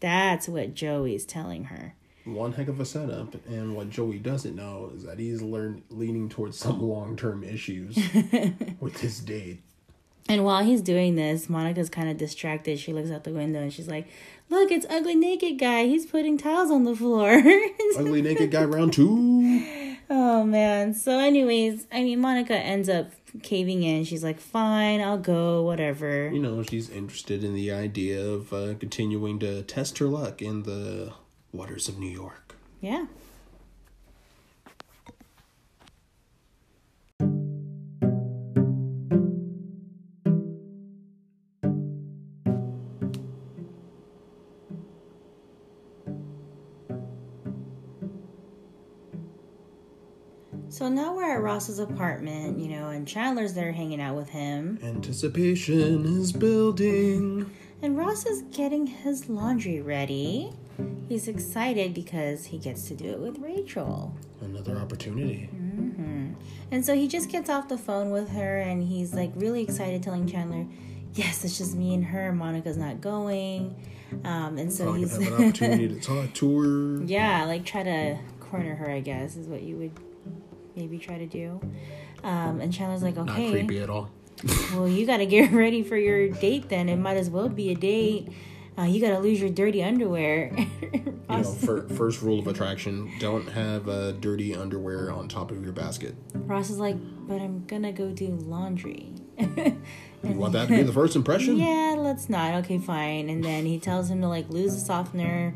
That's 0.00 0.46
what 0.46 0.74
Joey's 0.74 1.24
telling 1.24 1.64
her. 1.64 1.94
One 2.26 2.52
heck 2.52 2.68
of 2.68 2.78
a 2.78 2.84
setup, 2.84 3.34
and 3.46 3.74
what 3.74 3.88
Joey 3.88 4.18
doesn't 4.18 4.54
know 4.54 4.92
is 4.94 5.04
that 5.04 5.18
he's 5.18 5.40
learned 5.40 5.80
leaning 5.88 6.28
towards 6.28 6.58
some 6.58 6.82
long 6.82 7.16
term 7.16 7.42
issues 7.42 7.96
with 8.80 9.00
his 9.00 9.20
date. 9.20 9.62
And 10.28 10.44
while 10.44 10.62
he's 10.62 10.82
doing 10.82 11.14
this, 11.14 11.48
Monica's 11.48 11.88
kind 11.88 12.10
of 12.10 12.18
distracted. 12.18 12.78
She 12.78 12.92
looks 12.92 13.10
out 13.10 13.24
the 13.24 13.32
window 13.32 13.60
and 13.60 13.72
she's 13.72 13.88
like, 13.88 14.08
Look, 14.50 14.70
it's 14.70 14.84
ugly 14.90 15.14
naked 15.14 15.58
guy. 15.58 15.86
He's 15.86 16.04
putting 16.04 16.36
towels 16.36 16.70
on 16.70 16.84
the 16.84 16.94
floor. 16.94 17.42
Ugly 17.96 18.20
naked 18.20 18.50
guy 18.50 18.64
round 18.64 18.92
two. 18.92 19.80
Oh 20.10 20.44
man. 20.44 20.94
So 20.94 21.18
anyways, 21.18 21.86
I 21.92 22.02
mean 22.02 22.20
Monica 22.20 22.56
ends 22.56 22.88
up 22.88 23.10
caving 23.42 23.82
in. 23.82 24.04
She's 24.04 24.22
like, 24.22 24.38
"Fine, 24.40 25.00
I'll 25.00 25.18
go, 25.18 25.62
whatever." 25.62 26.30
You 26.30 26.40
know, 26.40 26.62
she's 26.62 26.90
interested 26.90 27.42
in 27.42 27.54
the 27.54 27.72
idea 27.72 28.24
of 28.24 28.52
uh, 28.52 28.74
continuing 28.78 29.38
to 29.40 29.62
test 29.62 29.98
her 29.98 30.06
luck 30.06 30.42
in 30.42 30.62
the 30.64 31.12
waters 31.52 31.88
of 31.88 31.98
New 31.98 32.10
York. 32.10 32.56
Yeah. 32.80 33.06
So 50.84 50.90
now 50.90 51.14
we're 51.14 51.32
at 51.36 51.40
Ross's 51.40 51.78
apartment, 51.78 52.58
you 52.60 52.68
know, 52.68 52.90
and 52.90 53.08
Chandler's 53.08 53.54
there 53.54 53.72
hanging 53.72 54.02
out 54.02 54.16
with 54.16 54.28
him. 54.28 54.78
Anticipation 54.82 56.04
is 56.04 56.30
building. 56.30 57.50
And 57.80 57.96
Ross 57.96 58.26
is 58.26 58.42
getting 58.54 58.86
his 58.86 59.30
laundry 59.30 59.80
ready. 59.80 60.52
He's 61.08 61.26
excited 61.26 61.94
because 61.94 62.44
he 62.44 62.58
gets 62.58 62.86
to 62.88 62.94
do 62.94 63.06
it 63.12 63.18
with 63.18 63.38
Rachel. 63.38 64.14
Another 64.42 64.76
opportunity. 64.76 65.48
And 66.70 66.84
so 66.84 66.94
he 66.94 67.08
just 67.08 67.30
gets 67.30 67.48
off 67.48 67.66
the 67.70 67.78
phone 67.78 68.10
with 68.10 68.28
her 68.32 68.58
and 68.58 68.82
he's 68.82 69.14
like 69.14 69.30
really 69.36 69.62
excited, 69.62 70.02
telling 70.02 70.26
Chandler, 70.26 70.66
Yes, 71.14 71.46
it's 71.46 71.56
just 71.56 71.74
me 71.76 71.94
and 71.94 72.04
her. 72.04 72.30
Monica's 72.30 72.76
not 72.76 73.00
going. 73.00 73.74
Um, 74.24 74.58
and 74.58 74.70
so 74.70 74.84
So 74.84 74.92
I 74.92 74.98
he's. 74.98 75.12
have 75.16 75.32
an 75.32 75.32
opportunity 75.48 75.88
to 75.88 75.98
talk 75.98 76.34
to 76.34 76.60
her. 76.98 77.04
yeah, 77.06 77.46
like 77.46 77.64
try 77.64 77.84
to 77.84 78.18
corner 78.38 78.74
her, 78.74 78.90
I 78.90 79.00
guess, 79.00 79.36
is 79.36 79.46
what 79.48 79.62
you 79.62 79.78
would 79.78 79.92
maybe 80.76 80.98
try 80.98 81.18
to 81.18 81.26
do. 81.26 81.60
Um, 82.22 82.60
and 82.60 82.72
Chandler's 82.72 83.02
like, 83.02 83.16
okay. 83.16 83.44
Not 83.46 83.52
creepy 83.52 83.80
at 83.80 83.90
all. 83.90 84.10
Well, 84.74 84.88
you 84.88 85.06
got 85.06 85.18
to 85.18 85.26
get 85.26 85.52
ready 85.64 85.82
for 85.82 85.96
your 85.96 86.28
date 86.28 86.68
then. 86.68 86.88
It 86.88 86.96
might 86.96 87.16
as 87.16 87.30
well 87.30 87.48
be 87.48 87.70
a 87.70 87.74
date. 87.74 88.28
Uh, 88.76 88.82
you 88.82 89.00
got 89.00 89.10
to 89.10 89.18
lose 89.20 89.40
your 89.40 89.50
dirty 89.50 89.82
underwear. 89.82 90.54
You 91.30 91.40
know, 91.40 91.52
fir- 91.52 91.88
first 91.88 92.20
rule 92.22 92.38
of 92.38 92.46
attraction: 92.46 93.10
don't 93.18 93.48
have 93.48 93.88
uh, 93.88 94.12
dirty 94.12 94.54
underwear 94.54 95.10
on 95.10 95.26
top 95.26 95.50
of 95.50 95.64
your 95.64 95.72
basket. 95.72 96.14
Ross 96.34 96.68
is 96.70 96.78
like, 96.78 96.96
but 97.26 97.40
I'm 97.40 97.64
gonna 97.66 97.92
go 97.92 98.10
do 98.10 98.26
laundry. 98.28 99.10
You 100.22 100.30
want 100.36 100.54
that 100.54 100.68
to 100.68 100.74
be 100.76 100.82
the 100.82 100.90
first 100.92 101.16
impression? 101.16 101.58
yeah, 101.58 101.96
let's 101.98 102.30
not. 102.30 102.54
Okay, 102.64 102.78
fine. 102.78 103.28
And 103.28 103.44
then 103.44 103.66
he 103.66 103.78
tells 103.78 104.08
him 104.08 104.22
to 104.22 104.28
like 104.28 104.48
lose 104.48 104.72
the 104.72 104.80
softener, 104.80 105.54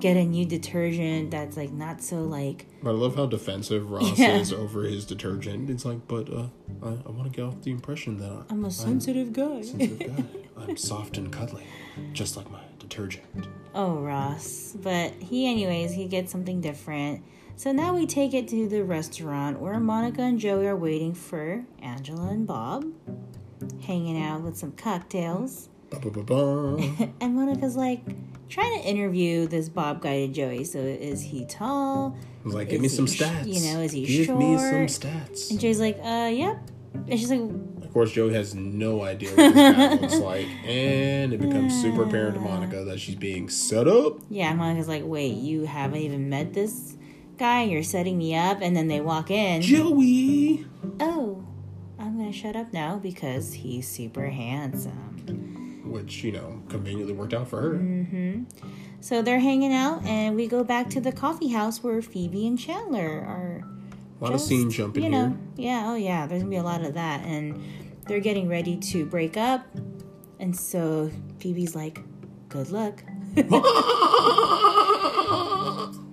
get 0.00 0.16
a 0.16 0.24
new 0.24 0.44
detergent 0.44 1.30
that's 1.30 1.56
like 1.56 1.70
not 1.70 2.02
so 2.02 2.22
like 2.24 2.66
But 2.82 2.90
I 2.90 2.92
love 2.94 3.14
how 3.14 3.26
defensive 3.26 3.92
Ross 3.92 4.18
Yeah. 4.18 4.38
is 4.38 4.52
over 4.52 4.82
his 4.82 5.04
detergent. 5.06 5.70
It's 5.70 5.84
like, 5.84 6.08
but 6.08 6.28
uh, 6.32 6.46
I, 6.82 6.88
I 6.88 7.10
want 7.12 7.24
to 7.24 7.30
get 7.30 7.44
off 7.44 7.62
the 7.62 7.70
impression 7.70 8.18
that 8.18 8.46
I'm 8.50 8.64
a 8.64 8.72
sensitive 8.72 9.32
guy. 9.32 9.62
sensitive 9.62 10.16
guy. 10.16 10.24
I'm 10.56 10.76
soft 10.76 11.16
and 11.16 11.30
cuddly, 11.32 11.68
just 12.12 12.36
like 12.36 12.50
my 12.50 12.62
detergent. 12.80 13.24
Oh, 13.72 14.00
Ross. 14.00 14.74
But 14.82 15.12
he, 15.14 15.46
anyways, 15.48 15.92
he 15.92 16.06
gets 16.06 16.32
something 16.32 16.60
different. 16.60 17.22
So 17.58 17.72
now 17.72 17.92
we 17.92 18.06
take 18.06 18.34
it 18.34 18.46
to 18.48 18.68
the 18.68 18.84
restaurant 18.84 19.58
where 19.58 19.80
Monica 19.80 20.22
and 20.22 20.38
Joey 20.38 20.68
are 20.68 20.76
waiting 20.76 21.12
for 21.12 21.64
Angela 21.82 22.28
and 22.28 22.46
Bob, 22.46 22.86
hanging 23.84 24.22
out 24.22 24.42
with 24.42 24.56
some 24.56 24.70
cocktails. 24.72 25.68
And 27.20 27.34
Monica's 27.34 27.74
like 27.74 28.02
trying 28.48 28.80
to 28.80 28.86
interview 28.88 29.48
this 29.48 29.68
Bob 29.68 30.00
guy 30.02 30.24
to 30.26 30.32
Joey. 30.32 30.62
So 30.62 30.78
is 30.78 31.20
he 31.20 31.46
tall? 31.46 32.16
Was 32.44 32.54
like, 32.54 32.68
give 32.68 32.80
me 32.80 32.86
some 32.86 33.08
sh- 33.08 33.22
stats. 33.22 33.46
you 33.46 33.72
know, 33.74 33.80
is 33.80 33.90
he 33.90 34.06
Give 34.06 34.36
me 34.36 34.56
some 34.56 34.86
stats. 34.86 35.50
And 35.50 35.58
Joey's 35.58 35.80
like, 35.80 35.98
uh, 35.98 36.30
yep. 36.32 36.60
And 36.94 37.18
she's 37.18 37.30
like, 37.32 37.40
Of 37.40 37.92
course, 37.92 38.12
Joey 38.12 38.34
has 38.34 38.54
no 38.54 39.02
idea 39.02 39.30
what 39.30 39.36
this 39.36 39.76
guy 39.76 39.94
looks 39.94 40.18
like, 40.20 40.46
and 40.64 41.32
it 41.32 41.40
becomes 41.40 41.74
super 41.82 42.04
apparent 42.04 42.34
to 42.34 42.40
Monica 42.40 42.84
that 42.84 43.00
she's 43.00 43.16
being 43.16 43.48
set 43.48 43.88
up. 43.88 44.18
yeah. 44.30 44.54
Monica's 44.54 44.86
like, 44.86 45.02
wait, 45.04 45.34
you 45.34 45.64
haven't 45.64 46.00
even 46.00 46.28
met 46.28 46.52
this 46.52 46.96
guy? 47.38 47.62
You're 47.62 47.82
setting 47.82 48.18
me 48.18 48.36
up? 48.36 48.60
And 48.60 48.76
then 48.76 48.88
they 48.88 49.00
walk 49.00 49.30
in. 49.30 49.62
Joey. 49.62 50.66
oh, 51.00 51.44
I'm 51.98 52.18
gonna 52.18 52.32
shut 52.32 52.56
up 52.56 52.72
now 52.72 52.98
because 52.98 53.52
he's 53.54 53.88
super 53.88 54.26
handsome. 54.26 55.82
Which, 55.84 56.22
you 56.22 56.32
know, 56.32 56.62
conveniently 56.68 57.14
worked 57.14 57.34
out 57.34 57.48
for 57.48 57.60
her. 57.62 57.74
Mm-hmm. 57.74 58.44
So 59.00 59.22
they're 59.22 59.38
hanging 59.38 59.72
out, 59.72 60.04
and 60.04 60.34
we 60.34 60.46
go 60.46 60.64
back 60.64 60.90
to 60.90 61.00
the 61.00 61.12
coffee 61.12 61.48
house 61.48 61.82
where 61.82 62.02
Phoebe 62.02 62.46
and 62.46 62.58
Chandler 62.58 63.24
are. 63.24 63.64
A 64.20 64.24
lot 64.24 64.34
of 64.34 64.40
scene 64.40 64.70
jumping 64.70 65.04
you 65.04 65.08
know, 65.10 65.28
here. 65.56 65.68
Yeah, 65.68 65.84
oh 65.86 65.94
yeah, 65.94 66.26
there's 66.26 66.42
gonna 66.42 66.50
be 66.50 66.56
a 66.56 66.62
lot 66.62 66.82
of 66.82 66.94
that, 66.94 67.24
and 67.24 67.62
they're 68.06 68.20
getting 68.20 68.48
ready 68.48 68.76
to 68.76 69.06
break 69.06 69.36
up, 69.36 69.64
and 70.40 70.56
so 70.56 71.12
Phoebe's 71.38 71.76
like, 71.76 72.00
"Good 72.48 72.70
luck." 72.70 73.04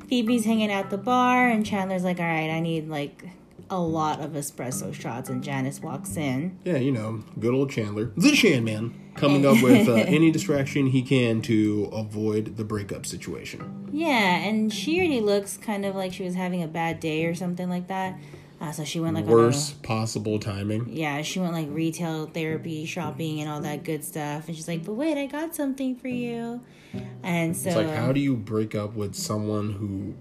Phoebe's 0.08 0.46
hanging 0.46 0.72
out 0.72 0.90
the 0.90 0.98
bar, 0.98 1.48
and 1.48 1.66
Chandler's 1.66 2.04
like, 2.04 2.20
"All 2.20 2.26
right, 2.26 2.50
I 2.50 2.60
need 2.60 2.90
like 2.90 3.24
a 3.70 3.80
lot 3.80 4.22
of 4.22 4.32
espresso 4.32 4.94
shots," 4.94 5.30
and 5.30 5.44
Janice 5.44 5.82
walks 5.82 6.18
in. 6.18 6.58
Yeah, 6.64 6.78
you 6.78 6.92
know, 6.92 7.24
good 7.40 7.54
old 7.54 7.72
Chandler, 7.72 8.12
the 8.16 8.36
Shan 8.36 8.64
Man, 8.64 8.94
coming 9.16 9.46
up 9.46 9.62
with 9.62 9.88
uh, 9.88 9.94
any 10.08 10.32
distraction 10.32 10.88
he 10.88 11.02
can 11.02 11.42
to 11.44 11.90
avoid 11.94 12.58
the 12.58 12.64
breakup 12.64 13.06
situation. 13.06 13.90
Yeah, 13.92 14.38
and 14.38 14.74
she 14.74 14.98
already 15.00 15.22
looks 15.22 15.58
kind 15.58 15.86
of 15.86 15.96
like 15.96 16.14
she 16.14 16.24
was 16.24 16.36
having 16.36 16.62
a 16.62 16.68
bad 16.68 17.00
day 17.00 17.26
or 17.26 17.36
something 17.36 17.70
like 17.70 17.88
that. 17.88 18.18
Uh, 18.62 18.72
so 18.72 18.84
she 18.86 19.00
went 19.00 19.16
like 19.16 19.26
on 19.26 19.32
a- 19.32 19.34
Worst 19.36 19.84
possible 19.84 20.40
timing. 20.40 20.88
yeah, 20.90 21.22
she 21.22 21.40
went 21.40 21.54
like 21.54 21.68
retail 21.72 22.26
therapy, 22.28 22.86
shopping, 22.86 23.42
and 23.42 23.50
all 23.50 23.62
that 23.62 23.84
good 23.84 24.04
stuff. 24.04 24.48
And 24.48 24.56
she's 24.56 24.68
like, 24.68 24.86
"But 24.86 24.94
wait, 24.94 25.18
I 25.18 25.26
got 25.26 25.54
something 25.56 25.96
for 25.96 26.08
you." 26.08 26.62
And 27.24 27.56
so, 27.58 27.68
It's 27.70 27.76
like, 27.78 27.90
how 27.94 28.14
do 28.14 28.20
you 28.22 28.36
break 28.38 28.74
up 28.74 28.96
with 28.96 29.14
someone 29.16 29.74
who 29.74 30.14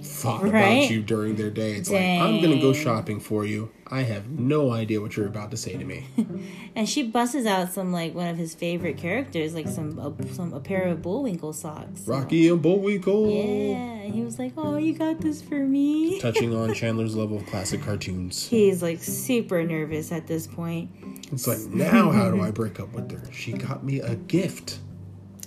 thought 0.00 0.42
Right? 0.42 0.50
about 0.84 0.90
you 0.90 1.02
during 1.02 1.36
their 1.36 1.50
day? 1.50 1.72
It's 1.72 1.90
like, 1.90 2.00
I'm 2.02 2.40
gonna 2.40 2.60
go 2.60 2.72
shopping 2.72 3.20
for 3.20 3.44
you. 3.44 3.70
I 3.86 4.02
have 4.02 4.30
no 4.30 4.70
idea 4.72 5.00
what 5.02 5.16
you're 5.16 5.26
about 5.26 5.50
to 5.50 5.56
say 5.58 5.76
to 5.76 5.84
me. 5.84 6.06
and 6.74 6.88
she 6.88 7.02
busts 7.02 7.44
out 7.46 7.72
some 7.72 7.92
like 7.92 8.14
one 8.14 8.28
of 8.28 8.38
his 8.38 8.54
favorite 8.54 8.96
characters, 8.96 9.54
like 9.54 9.68
some 9.68 9.98
a, 9.98 10.32
some 10.34 10.52
a 10.54 10.60
pair 10.60 10.84
of 10.88 11.02
Bullwinkle 11.02 11.52
socks. 11.52 12.04
So- 12.04 12.12
Rocky 12.12 12.48
and 12.48 12.62
Bullwinkle. 12.62 13.28
Yeah, 13.28 13.76
and 13.76 14.14
he 14.14 14.22
was 14.22 14.38
like, 14.38 14.52
"Oh, 14.56 14.76
you 14.78 14.94
got 14.94 15.20
this 15.20 15.42
for 15.42 15.58
me." 15.66 16.20
Touching 16.22 16.54
on 16.54 16.72
Chandler's 16.74 17.14
love 17.14 17.32
of 17.32 17.44
classic 17.46 17.82
cartoons. 17.82 18.48
He's 18.48 18.82
like 18.82 19.02
super 19.02 19.62
nervous 19.62 20.10
at 20.10 20.26
this 20.26 20.46
point. 20.46 20.90
It's 21.30 21.46
like, 21.46 21.58
now 21.60 22.10
how 22.10 22.30
do 22.30 22.40
I 22.42 22.50
break 22.50 22.80
up 22.80 22.92
with 22.92 23.10
her? 23.10 23.32
She 23.32 23.52
got 23.52 23.84
me 23.84 24.00
a 24.00 24.16
gift. 24.16 24.78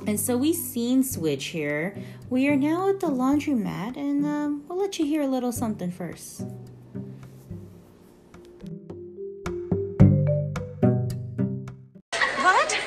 And 0.07 0.19
so 0.19 0.37
we 0.37 0.53
scene 0.53 1.03
switch 1.03 1.45
here. 1.45 1.95
We 2.29 2.47
are 2.47 2.55
now 2.55 2.89
at 2.89 2.99
the 2.99 3.07
laundromat, 3.07 3.97
and 3.97 4.25
um, 4.25 4.63
we'll 4.67 4.77
let 4.77 4.99
you 4.99 5.05
hear 5.05 5.23
a 5.23 5.27
little 5.27 5.51
something 5.51 5.89
first. 5.89 6.41
What? 12.11 12.77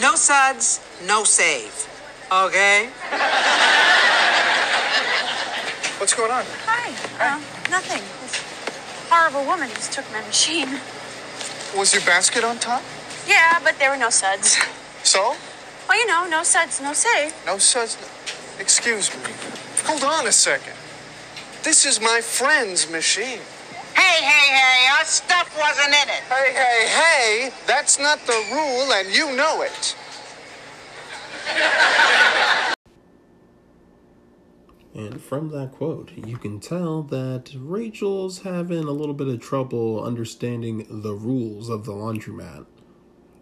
No 0.00 0.14
suds, 0.14 0.80
no 1.06 1.24
save. 1.24 1.88
Okay? 2.32 2.88
What's 5.98 6.14
going 6.14 6.30
on? 6.30 6.44
Hi. 6.66 6.88
Um, 7.20 7.40
nothing. 7.70 8.02
This 8.22 8.42
horrible 9.10 9.44
woman 9.44 9.68
just 9.70 9.92
took 9.92 10.10
my 10.10 10.20
machine. 10.22 10.80
Was 11.76 11.92
your 11.92 12.02
basket 12.04 12.44
on 12.44 12.58
top? 12.58 12.82
Yeah, 13.26 13.60
but 13.62 13.78
there 13.78 13.90
were 13.90 13.96
no 13.96 14.10
suds. 14.10 14.58
So? 15.04 15.36
Well, 15.88 15.98
you 16.00 16.06
know, 16.06 16.26
no 16.26 16.42
suds, 16.42 16.80
no 16.80 16.94
say. 16.94 17.30
No 17.44 17.58
such. 17.58 17.96
Excuse 18.58 19.14
me. 19.14 19.32
Hold 19.84 20.02
on 20.02 20.26
a 20.26 20.32
second. 20.32 20.72
This 21.62 21.84
is 21.84 22.00
my 22.00 22.20
friend's 22.22 22.90
machine. 22.90 23.40
Hey, 23.94 24.24
hey, 24.24 24.54
hey, 24.54 24.88
our 24.98 25.04
stuff 25.04 25.56
wasn't 25.58 25.88
in 25.88 26.08
it. 26.08 26.22
Hey, 26.28 26.52
hey, 26.52 26.88
hey! 26.88 27.50
That's 27.66 27.98
not 27.98 28.18
the 28.26 28.44
rule, 28.50 28.92
and 28.92 29.14
you 29.14 29.36
know 29.36 29.62
it. 29.62 29.94
And 34.94 35.20
from 35.20 35.50
that 35.50 35.72
quote, 35.72 36.12
you 36.16 36.38
can 36.38 36.60
tell 36.60 37.02
that 37.04 37.52
Rachel's 37.58 38.40
having 38.40 38.84
a 38.84 38.92
little 38.92 39.14
bit 39.14 39.28
of 39.28 39.40
trouble 39.40 40.02
understanding 40.02 40.86
the 41.02 41.14
rules 41.14 41.68
of 41.68 41.84
the 41.84 41.92
laundromat. 41.92 42.66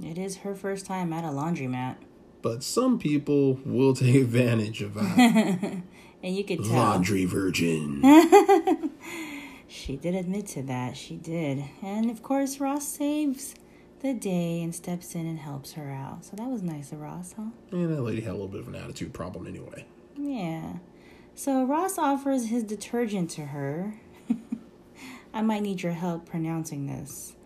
It 0.02 0.18
is 0.18 0.38
her 0.38 0.54
first 0.54 0.86
time 0.86 1.12
at 1.12 1.24
a 1.24 1.28
laundromat, 1.28 1.96
But 2.42 2.62
some 2.62 2.98
people 2.98 3.60
will 3.64 3.94
take 3.94 4.16
advantage 4.16 4.82
of 4.82 4.94
that. 4.94 5.82
and 6.22 6.36
you 6.36 6.44
could 6.44 6.64
tell 6.64 6.72
Laundry 6.72 7.24
virgin. 7.24 8.02
she 9.68 9.96
did 9.96 10.14
admit 10.14 10.46
to 10.48 10.62
that. 10.62 10.96
She 10.96 11.16
did, 11.16 11.64
and 11.82 12.10
of 12.10 12.22
course, 12.22 12.58
Ross 12.58 12.86
saves 12.88 13.54
the 14.00 14.12
day 14.12 14.60
and 14.60 14.74
steps 14.74 15.14
in 15.14 15.26
and 15.26 15.38
helps 15.38 15.74
her 15.74 15.90
out. 15.90 16.24
So 16.24 16.36
that 16.36 16.48
was 16.48 16.62
nice 16.62 16.90
of 16.90 17.00
Ross, 17.00 17.34
huh? 17.36 17.50
and 17.70 17.90
that 17.96 18.02
lady 18.02 18.20
had 18.20 18.30
a 18.30 18.32
little 18.32 18.48
bit 18.48 18.60
of 18.60 18.68
an 18.68 18.74
attitude 18.74 19.12
problem 19.12 19.46
anyway. 19.46 19.86
Yeah. 20.16 20.78
So 21.34 21.64
Ross 21.64 21.96
offers 21.98 22.48
his 22.48 22.64
detergent 22.64 23.30
to 23.30 23.46
her. 23.46 24.00
I 25.34 25.42
might 25.42 25.62
need 25.62 25.82
your 25.82 25.92
help 25.92 26.28
pronouncing 26.28 26.86
this. 26.86 27.36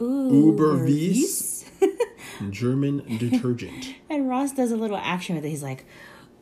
Überweiss? 0.00 1.64
German 2.50 3.18
detergent. 3.18 3.94
And 4.08 4.28
Ross 4.28 4.52
does 4.52 4.72
a 4.72 4.76
little 4.76 4.96
action 4.96 5.36
with 5.36 5.44
it. 5.44 5.50
He's 5.50 5.62
like, 5.62 5.84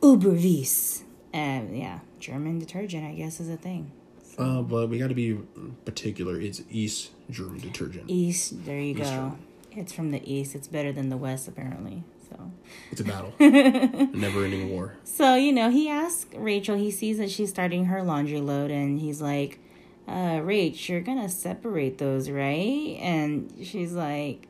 Überweiss. 0.01 1.03
And 1.33 1.77
yeah, 1.77 1.99
German 2.19 2.59
detergent, 2.59 3.05
I 3.05 3.13
guess, 3.13 3.39
is 3.39 3.49
a 3.49 3.57
thing. 3.57 3.91
Uh, 4.37 4.61
but 4.61 4.87
we 4.89 4.97
got 4.97 5.09
to 5.09 5.15
be 5.15 5.37
particular. 5.85 6.39
It's 6.39 6.61
East 6.71 7.11
German 7.29 7.59
detergent. 7.59 8.05
East, 8.09 8.65
there 8.65 8.79
you 8.79 8.95
go. 8.95 9.03
German. 9.03 9.39
It's 9.71 9.91
from 9.93 10.11
the 10.11 10.21
east. 10.31 10.55
It's 10.55 10.67
better 10.67 10.91
than 10.91 11.09
the 11.09 11.17
west, 11.17 11.47
apparently. 11.47 12.03
So, 12.29 12.51
It's 12.91 13.01
a 13.01 13.03
battle. 13.03 13.33
Never 13.39 14.45
ending 14.45 14.69
war. 14.71 14.95
so 15.03 15.35
you 15.35 15.51
know, 15.51 15.69
he 15.69 15.89
asks 15.89 16.25
Rachel. 16.35 16.75
He 16.75 16.89
sees 16.91 17.17
that 17.17 17.29
she's 17.29 17.49
starting 17.49 17.85
her 17.85 18.01
laundry 18.01 18.39
load, 18.39 18.71
and 18.71 18.99
he's 18.99 19.21
like, 19.21 19.59
uh, 20.09 20.41
Rach, 20.41 20.89
you're 20.89 21.01
gonna 21.01 21.29
separate 21.29 21.97
those, 21.99 22.29
right? 22.29 22.97
And 22.99 23.53
she's 23.63 23.93
like, 23.93 24.47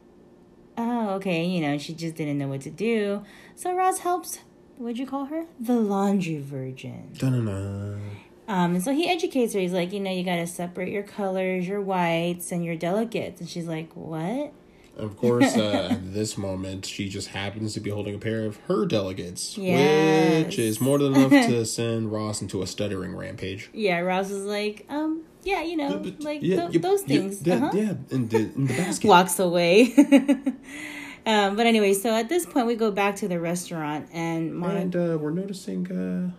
oh, 0.78 1.10
okay, 1.16 1.46
you 1.46 1.62
know, 1.62 1.78
she 1.78 1.94
just 1.94 2.16
didn't 2.16 2.38
know 2.38 2.48
what 2.48 2.62
to 2.62 2.70
do. 2.70 3.24
So 3.56 3.76
Ross 3.76 4.00
helps, 4.00 4.40
what'd 4.78 4.98
you 4.98 5.06
call 5.06 5.26
her? 5.26 5.46
The 5.60 5.76
laundry 5.76 6.40
virgin. 6.40 7.12
Dun-dun-dun. 7.18 8.02
Um, 8.48 8.76
and 8.76 8.84
so 8.84 8.94
he 8.94 9.08
educates 9.10 9.54
her. 9.54 9.60
He's 9.60 9.74
like, 9.74 9.92
you 9.94 10.00
know, 10.00 10.10
you 10.12 10.24
gotta 10.24 10.48
separate 10.48 10.90
your 10.90 11.04
colors, 11.04 11.68
your 11.68 11.82
whites, 11.82 12.52
and 12.52 12.64
your 12.66 12.76
delicates. 12.76 13.42
And 13.42 13.50
she's 13.50 13.68
like, 13.68 13.92
what? 13.94 14.54
Of 14.98 15.16
course, 15.18 15.56
uh, 15.56 15.90
at 15.92 16.14
this 16.14 16.38
moment, 16.38 16.86
she 16.86 17.10
just 17.10 17.30
happens 17.30 17.74
to 17.76 17.80
be 17.80 17.90
holding 17.90 18.16
a 18.16 18.18
pair 18.18 18.46
of 18.46 18.58
her 18.68 18.86
delegates, 18.86 19.58
Yes. 19.58 20.46
which 20.46 20.60
is 20.60 20.82
more 20.82 20.98
than 20.98 21.16
enough 21.16 21.30
to 21.32 21.66
send 21.78 22.12
Ross 22.12 22.42
into 22.42 22.62
a 22.62 22.68
stuttering 22.68 23.16
rampage. 23.16 23.70
Yeah, 23.74 24.00
Ross 24.00 24.30
is 24.30 24.44
like, 24.46 24.86
um, 24.90 25.24
yeah, 25.44 25.62
you 25.64 25.76
know, 25.78 25.98
But- 26.00 26.22
like 26.24 26.42
yeah, 26.42 26.56
tho- 26.58 26.70
you- 26.72 26.80
those 26.80 27.02
you- 27.02 27.08
things. 27.08 27.40
that- 27.42 27.62
uh-huh. 27.64 27.72
Yeah, 27.74 27.94
in 28.12 28.28
the, 28.28 28.38
in 28.56 28.68
the 28.68 28.74
basket. 28.76 29.08
walks 29.16 29.40
away. 29.40 29.94
um, 31.26 31.56
but 31.56 31.66
anyway, 31.66 31.94
so 31.94 32.10
at 32.16 32.30
this 32.30 32.46
point, 32.46 32.68
we 32.68 32.76
go 32.76 32.92
back 32.92 33.16
to 33.18 33.28
the 33.28 33.40
restaurant 33.40 34.10
and 34.14 34.54
Monica 34.56 34.82
And 34.82 34.96
uh, 34.96 35.18
we're 35.18 35.32
noticing 35.32 35.92
uh, 35.92 36.32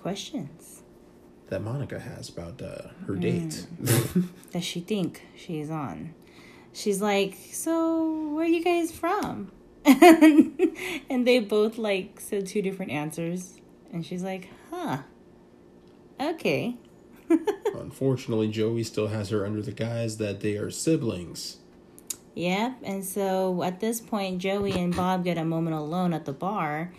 questions. 0.00 0.82
that 1.48 1.62
Monica 1.62 1.98
has 1.98 2.28
about 2.28 2.60
uh, 2.62 2.88
her 3.06 3.14
Mm. 3.14 3.20
date. 3.20 3.66
Does 4.52 4.64
she 4.64 4.80
think 4.80 5.22
she's 5.36 5.70
on? 5.70 6.14
She's 6.72 7.00
like, 7.02 7.36
so 7.52 8.32
where 8.34 8.44
are 8.44 8.48
you 8.48 8.62
guys 8.62 8.92
from? 8.92 9.50
and 9.84 11.26
they 11.26 11.40
both 11.40 11.78
like 11.78 12.20
said 12.20 12.46
two 12.46 12.60
different 12.62 12.92
answers, 12.92 13.58
and 13.92 14.04
she's 14.04 14.22
like, 14.22 14.48
huh, 14.70 14.98
okay. 16.20 16.76
Unfortunately, 17.74 18.48
Joey 18.48 18.82
still 18.82 19.08
has 19.08 19.30
her 19.30 19.44
under 19.44 19.62
the 19.62 19.72
guise 19.72 20.18
that 20.18 20.40
they 20.40 20.56
are 20.56 20.70
siblings. 20.70 21.58
Yep. 22.34 22.78
And 22.84 23.04
so 23.04 23.62
at 23.62 23.80
this 23.80 24.00
point, 24.00 24.38
Joey 24.38 24.72
and 24.72 24.94
Bob 24.94 25.24
get 25.24 25.38
a 25.38 25.44
moment 25.44 25.76
alone 25.76 26.12
at 26.14 26.24
the 26.24 26.32
bar. 26.32 26.92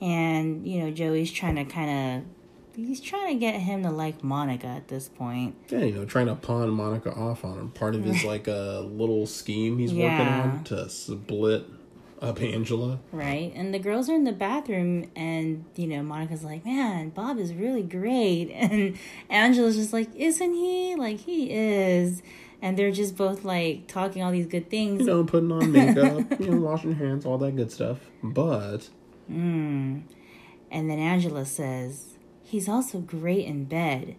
And, 0.00 0.66
you 0.66 0.80
know, 0.80 0.90
Joey's 0.90 1.30
trying 1.30 1.56
to 1.56 1.64
kind 1.64 2.24
of, 2.74 2.76
he's 2.76 3.00
trying 3.00 3.34
to 3.34 3.38
get 3.38 3.54
him 3.56 3.82
to 3.82 3.90
like 3.90 4.24
Monica 4.24 4.66
at 4.66 4.88
this 4.88 5.08
point. 5.08 5.56
Yeah, 5.68 5.80
you 5.80 5.94
know, 5.94 6.04
trying 6.04 6.26
to 6.26 6.36
pawn 6.36 6.70
Monica 6.70 7.12
off 7.12 7.44
on 7.44 7.58
him. 7.58 7.70
Part 7.70 7.94
of 7.94 8.04
his 8.04 8.24
like 8.24 8.48
a 8.48 8.88
little 8.90 9.26
scheme 9.26 9.78
he's 9.78 9.92
working 9.92 10.26
on 10.26 10.64
to 10.64 10.88
split 10.88 11.66
up 12.20 12.40
Angela. 12.40 13.00
Right. 13.12 13.52
And 13.54 13.72
the 13.72 13.78
girls 13.78 14.08
are 14.08 14.14
in 14.14 14.24
the 14.24 14.32
bathroom. 14.32 15.10
And, 15.14 15.64
you 15.76 15.86
know, 15.86 16.02
Monica's 16.02 16.44
like, 16.44 16.64
man, 16.64 17.10
Bob 17.10 17.38
is 17.38 17.54
really 17.54 17.82
great. 17.82 18.50
And 18.68 18.98
Angela's 19.30 19.76
just 19.76 19.92
like, 19.92 20.14
isn't 20.14 20.54
he? 20.54 20.94
Like, 20.96 21.20
he 21.20 21.50
is. 21.50 22.22
And 22.60 22.78
they're 22.78 22.90
just 22.90 23.16
both 23.16 23.44
like 23.44 23.86
talking 23.86 24.22
all 24.22 24.32
these 24.32 24.46
good 24.46 24.68
things. 24.68 25.00
You 25.00 25.06
know, 25.06 25.24
putting 25.24 25.52
on 25.52 25.72
makeup, 25.72 26.26
you 26.40 26.50
know, 26.50 26.60
washing 26.60 26.94
hands, 26.94 27.24
all 27.24 27.38
that 27.38 27.56
good 27.56 27.70
stuff. 27.70 27.98
But 28.22 28.88
hmm. 29.28 30.00
And 30.70 30.90
then 30.90 30.98
Angela 30.98 31.46
says, 31.46 32.18
he's 32.42 32.68
also 32.68 32.98
great 32.98 33.46
in 33.46 33.64
bed. 33.64 34.16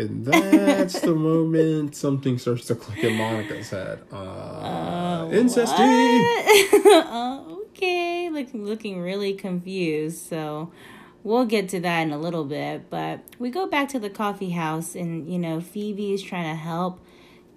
And 0.00 0.24
that's 0.24 1.00
the 1.00 1.14
moment 1.14 1.94
something 1.94 2.38
starts 2.38 2.66
to 2.66 2.74
click 2.74 3.04
in 3.04 3.16
Monica's 3.16 3.70
head. 3.70 4.02
Uh, 4.10 5.26
incesty. 5.26 5.74
oh, 5.78 7.62
okay. 7.68 8.30
Like 8.30 8.48
looking 8.52 9.00
really 9.00 9.34
confused. 9.34 10.26
So 10.26 10.72
we'll 11.22 11.44
get 11.44 11.68
to 11.70 11.80
that 11.80 12.00
in 12.02 12.12
a 12.12 12.18
little 12.18 12.44
bit. 12.44 12.88
But 12.90 13.20
we 13.38 13.50
go 13.50 13.66
back 13.66 13.88
to 13.90 13.98
the 13.98 14.10
coffee 14.10 14.50
house, 14.50 14.94
and 14.94 15.30
you 15.30 15.38
know, 15.38 15.60
Phoebe 15.60 16.12
is 16.12 16.22
trying 16.22 16.48
to 16.48 16.60
help 16.60 17.00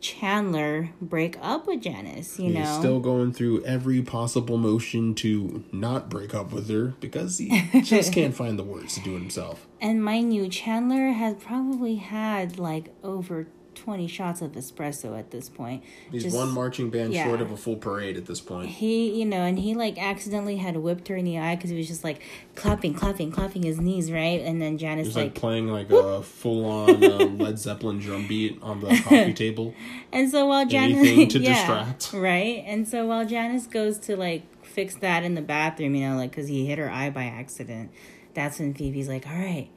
Chandler 0.04 0.89
break 1.02 1.38
up 1.42 1.66
with 1.66 1.82
Janice. 1.82 2.38
You 2.38 2.52
He's 2.52 2.56
know, 2.56 2.80
still 2.80 3.00
going 3.00 3.34
through 3.34 3.63
every 3.63 4.02
possible 4.02 4.58
motion 4.58 5.16
to 5.16 5.63
not 5.72 6.10
break 6.10 6.36
up 6.36 6.52
with 6.52 6.70
her 6.70 6.94
because 7.00 7.38
he 7.38 7.70
just 7.82 8.12
can't 8.18 8.36
find 8.36 8.60
the 8.60 8.63
words 8.63 8.96
to 8.96 9.00
do 9.02 9.16
it 9.16 9.20
himself. 9.20 9.66
and 9.82 10.04
mind 10.04 10.34
you, 10.34 10.48
Chandler 10.50 11.12
has 11.13 11.36
probably 11.42 11.96
had 11.96 12.60
like 12.60 12.94
over 13.04 13.48
twenty 13.76 14.08
shots 14.08 14.42
of 14.42 14.52
espresso 14.54 15.18
at 15.18 15.32
this 15.32 15.50
point. 15.50 15.84
He's 16.12 16.24
Just- 16.24 16.36
one 16.36 16.50
marching 16.52 16.90
band 16.90 17.14
yeah. 17.14 17.26
short 17.26 17.42
of 17.42 17.52
a 17.52 17.58
full 17.58 17.76
parade 17.76 18.18
at 18.18 18.26
this 18.26 18.42
point. 18.42 18.70
he 18.70 19.20
you 19.20 19.26
know 19.26 19.42
and 19.42 19.60
he 19.60 19.74
like 19.76 19.98
accidentally 19.98 20.58
had 20.58 20.78
whipped 20.78 21.08
her 21.08 21.16
in 21.16 21.26
the 21.26 21.38
eye 21.40 21.56
because 21.56 21.70
he 21.70 21.78
was 21.78 21.88
just 21.88 22.04
like 22.04 22.22
clapping 22.56 22.94
clapping 22.94 23.32
clapping 23.32 23.64
his 23.64 23.80
knees 23.80 24.12
right 24.12 24.42
and 24.42 24.62
then 24.62 24.78
janice 24.78 25.08
He's 25.08 25.16
like, 25.16 25.26
like 25.26 25.36
playing 25.36 25.68
like 25.68 25.90
a 25.92 26.22
full 26.24 26.66
on 26.66 27.04
uh, 27.04 27.18
Led 27.44 27.60
Zeppelin 27.60 28.00
drum 28.00 28.28
beat 28.28 28.60
on 28.62 28.80
the 28.82 28.88
coffee 29.04 29.34
table. 29.34 29.74
and 30.12 30.30
so 30.30 30.46
while 30.46 30.66
janice 30.66 30.98
anything 31.00 31.28
to 31.30 31.40
yeah, 31.42 31.54
distract. 31.94 32.14
right 32.14 32.64
and 32.66 32.88
so 32.88 33.06
while 33.06 33.26
janice 33.26 33.68
goes 33.68 33.98
to 34.00 34.16
like 34.16 34.44
fix 34.66 34.96
that 34.96 35.24
in 35.24 35.36
the 35.36 35.42
bathroom 35.42 35.94
you 35.96 36.08
know 36.10 36.16
like 36.16 36.32
because 36.32 36.48
he 36.48 36.66
hit 36.66 36.78
her 36.80 36.90
eye 36.90 37.10
by 37.10 37.24
accident 37.26 37.92
that's 38.34 38.60
when 38.60 38.74
phoebe's 38.74 39.08
like 39.08 39.28
all 39.28 39.34
right 39.38 39.70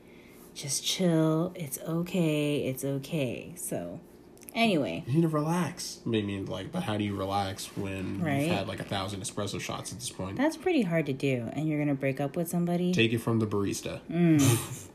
just 0.56 0.82
chill 0.84 1.52
it's 1.54 1.78
okay 1.86 2.66
it's 2.66 2.82
okay 2.84 3.52
so 3.56 4.00
anyway 4.54 5.04
You 5.06 5.14
need 5.16 5.22
to 5.22 5.28
relax. 5.28 6.00
I 6.06 6.08
mean, 6.08 6.46
like, 6.46 6.72
but 6.72 6.82
how 6.82 6.96
do 6.96 7.04
you 7.04 7.14
relax 7.14 7.66
when 7.76 8.22
Right. 8.22 8.46
you've 8.46 8.54
had 8.56 8.66
like 8.66 8.80
a 8.80 8.84
thousand 8.84 9.20
espresso 9.20 9.60
shots 9.60 9.92
at 9.92 9.98
this 10.00 10.08
point? 10.10 10.36
that's 10.38 10.56
pretty 10.56 10.82
hard 10.82 11.04
to 11.06 11.12
do 11.12 11.48
and 11.52 11.68
you're 11.68 11.78
gonna 11.78 11.94
break 11.94 12.20
up 12.20 12.36
with 12.36 12.48
somebody 12.48 12.92
Take 12.94 13.12
it 13.12 13.18
from 13.18 13.38
the 13.38 13.46
barista. 13.46 14.00
Mm. 14.10 14.40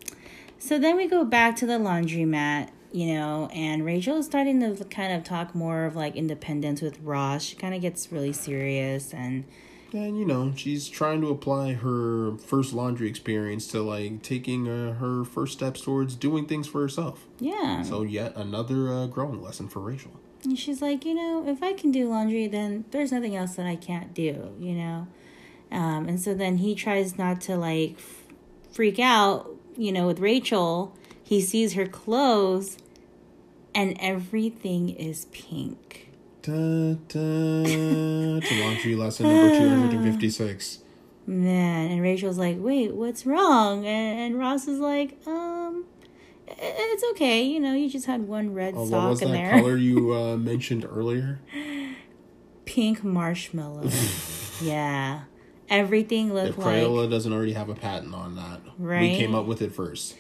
So 0.64 0.78
then 0.78 0.96
we 0.96 1.08
go 1.08 1.26
back 1.26 1.56
to 1.56 1.66
the 1.66 1.80
laundromat, 1.80 2.70
you 2.92 3.16
know, 3.16 3.50
and 3.52 3.84
Rachel 3.84 4.18
is 4.18 4.28
starting 4.28 4.60
to 4.60 4.86
kind 4.86 5.12
of 5.12 5.24
talk 5.24 5.56
more 5.56 5.86
of 5.86 5.96
like 5.96 6.16
independence 6.16 6.84
with 6.84 7.00
Ross. 7.00 7.42
She 7.44 7.56
kind 7.56 7.74
of 7.74 7.82
gets 7.82 8.12
really 8.12 8.32
serious 8.32 9.12
and 9.12 9.46
And 9.94 10.18
you 10.18 10.26
know, 10.26 10.54
she's 10.56 10.88
trying 10.88 11.22
to 11.22 11.28
apply 11.30 11.74
her 11.74 12.38
first 12.38 12.74
laundry 12.74 13.10
experience 13.10 13.68
to 13.68 13.82
like 13.82 14.22
taking 14.22 14.68
uh, 14.68 14.94
her 14.94 15.24
first 15.26 15.54
steps 15.54 15.82
towards 15.82 16.16
doing 16.16 16.46
things 16.46 16.68
for 16.68 16.82
herself. 16.82 17.28
yeah. 17.40 17.82
So 17.84 18.04
yet 18.04 18.36
another 18.36 18.90
uh, 18.90 19.08
growing 19.08 19.42
lesson 19.42 19.68
for 19.68 19.80
Rachel. 19.80 20.12
And 20.44 20.58
she's 20.58 20.82
like, 20.82 21.06
you 21.06 21.14
know, 21.14 21.44
if 21.48 21.62
I 21.62 21.74
can 21.74 21.92
do 21.92 22.10
laundry, 22.10 22.48
then 22.48 22.86
there's 22.92 23.12
nothing 23.12 23.36
else 23.36 23.56
that 23.56 23.66
I 23.68 23.76
can't 23.76 24.14
do, 24.14 24.56
you 24.60 24.74
know? 24.74 25.08
Um, 25.72 26.08
and 26.08 26.20
so 26.20 26.34
then 26.34 26.58
he 26.58 26.74
tries 26.74 27.18
not 27.18 27.42
to 27.42 27.58
like 27.58 27.96
f- 27.98 28.24
freak 28.72 28.98
out, 29.00 29.50
you 29.78 29.92
know, 29.92 30.08
with 30.08 30.20
Rachel. 30.20 30.96
He 31.24 31.42
sees 31.42 31.74
her 31.74 31.86
clothes 31.86 32.78
and 33.76 33.96
everything 34.00 34.90
is 34.90 35.26
pink. 35.26 36.10
Da, 36.42 36.94
da, 37.08 38.40
to 38.40 38.64
laundry 38.64 38.96
lesson 38.96 39.28
number 39.28 39.56
256. 39.60 40.80
Man, 41.28 41.92
and 41.92 42.02
Rachel's 42.02 42.40
like, 42.40 42.58
wait, 42.60 42.96
what's 42.96 43.28
wrong? 43.28 43.86
And, 43.86 44.20
and 44.20 44.40
Ross 44.40 44.68
is 44.68 44.80
like, 44.80 45.20
um, 45.28 45.86
it's 46.48 47.04
okay. 47.12 47.44
You 47.44 47.60
know, 47.60 47.74
you 47.74 47.88
just 47.90 48.08
had 48.08 48.28
one 48.28 48.56
red 48.56 48.74
Oh, 48.76 48.82
what 48.82 48.90
sock 48.90 49.10
was 49.12 49.22
in 49.22 49.28
that 49.32 49.38
there. 49.38 49.52
color 49.62 49.78
you 49.78 50.14
uh, 50.16 50.36
mentioned 50.38 50.84
earlier? 50.92 51.40
Pink 52.66 53.04
marshmallow. 53.04 53.88
yeah. 54.64 55.22
Everything 55.70 56.34
looked 56.34 56.50
If 56.50 56.58
like, 56.58 56.78
Crayola 56.84 57.08
doesn't 57.10 57.32
already 57.32 57.54
have 57.54 57.70
a 57.70 57.76
patent 57.76 58.16
on 58.16 58.36
that, 58.36 58.62
Right. 58.80 59.02
we 59.12 59.16
came 59.16 59.36
up 59.36 59.46
with 59.46 59.62
it 59.62 59.72
first. 59.74 60.16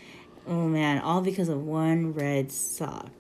Oh 0.47 0.67
man, 0.67 0.99
all 0.99 1.21
because 1.21 1.49
of 1.49 1.63
one 1.63 2.13
red 2.13 2.51
sock. 2.51 3.11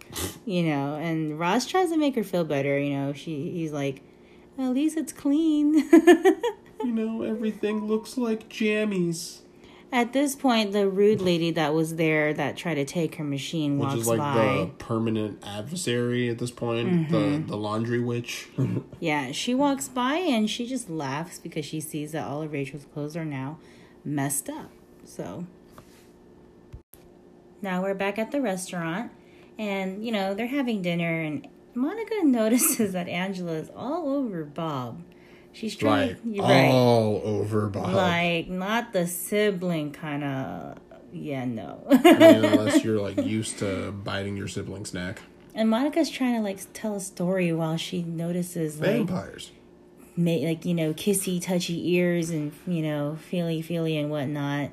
you 0.45 0.63
know, 0.63 0.95
and 0.95 1.39
Ross 1.39 1.65
tries 1.65 1.89
to 1.89 1.97
make 1.97 2.15
her 2.15 2.23
feel 2.23 2.43
better. 2.43 2.77
You 2.79 2.97
know, 2.97 3.13
she 3.13 3.51
he's 3.51 3.71
like, 3.71 4.01
at 4.57 4.69
least 4.69 4.97
it's 4.97 5.13
clean. 5.13 5.89
You 6.83 6.91
know, 6.91 7.21
everything 7.21 7.85
looks 7.85 8.17
like 8.17 8.49
jammies. 8.49 9.39
At 9.91 10.13
this 10.13 10.35
point, 10.35 10.71
the 10.71 10.87
rude 10.89 11.21
lady 11.21 11.51
that 11.51 11.73
was 11.73 11.97
there 11.97 12.33
that 12.33 12.55
tried 12.55 12.75
to 12.75 12.85
take 12.85 13.15
her 13.15 13.23
machine 13.25 13.77
Which 13.77 13.89
walks 13.89 14.01
is 14.01 14.07
like 14.07 14.17
by. 14.19 14.33
the 14.35 14.71
permanent 14.77 15.43
adversary 15.45 16.29
at 16.29 16.39
this 16.39 16.49
point, 16.49 17.09
the 17.09 17.17
mm-hmm. 17.17 17.47
the 17.47 17.57
laundry 17.57 17.99
witch. 17.99 18.47
Yeah, 18.99 19.31
she 19.31 19.53
walks 19.53 19.87
by 19.89 20.15
and 20.15 20.49
she 20.49 20.65
just 20.65 20.89
laughs 20.89 21.39
because 21.39 21.65
she 21.65 21.81
sees 21.81 22.13
that 22.13 22.25
all 22.25 22.41
of 22.41 22.51
Rachel's 22.51 22.85
clothes 22.93 23.17
are 23.17 23.25
now 23.25 23.57
messed 24.05 24.49
up. 24.49 24.71
So 25.03 25.45
now 27.61 27.81
we're 27.81 27.93
back 27.93 28.17
at 28.19 28.31
the 28.31 28.41
restaurant 28.41 29.11
and 29.57 30.05
you 30.05 30.11
know, 30.11 30.33
they're 30.33 30.47
having 30.47 30.81
dinner 30.81 31.21
and 31.21 31.47
Monica 31.73 32.15
notices 32.23 32.93
that 32.93 33.07
Angela 33.07 33.53
is 33.53 33.69
all 33.75 34.09
over 34.09 34.43
Bob. 34.43 35.03
She's 35.53 35.75
trying 35.75 36.17
like 36.23 36.41
right. 36.41 36.71
all 36.71 37.21
over 37.23 37.67
Bob. 37.67 37.93
Like 37.93 38.47
not 38.47 38.93
the 38.93 39.05
sibling 39.05 39.91
kind 39.91 40.23
of 40.23 40.77
yeah, 41.13 41.43
no. 41.43 41.83
I 41.89 41.95
mean, 41.97 42.45
unless 42.45 42.83
you're 42.83 42.99
like 43.01 43.17
used 43.17 43.59
to 43.59 43.91
biting 43.91 44.37
your 44.37 44.47
sibling's 44.47 44.93
neck. 44.93 45.21
and 45.53 45.69
Monica's 45.69 46.09
trying 46.09 46.35
to 46.35 46.41
like 46.41 46.59
tell 46.73 46.95
a 46.95 47.01
story 47.01 47.51
while 47.51 47.75
she 47.75 48.01
notices 48.01 48.79
like 48.79 48.89
Vampires. 49.07 49.51
ma- 50.15 50.31
like 50.31 50.63
you 50.63 50.73
know 50.73 50.93
kissy 50.93 51.41
touchy 51.41 51.95
ears 51.95 52.29
and 52.29 52.53
you 52.65 52.81
know 52.81 53.17
feely 53.29 53.61
feely 53.61 53.97
and 53.97 54.09
whatnot 54.09 54.69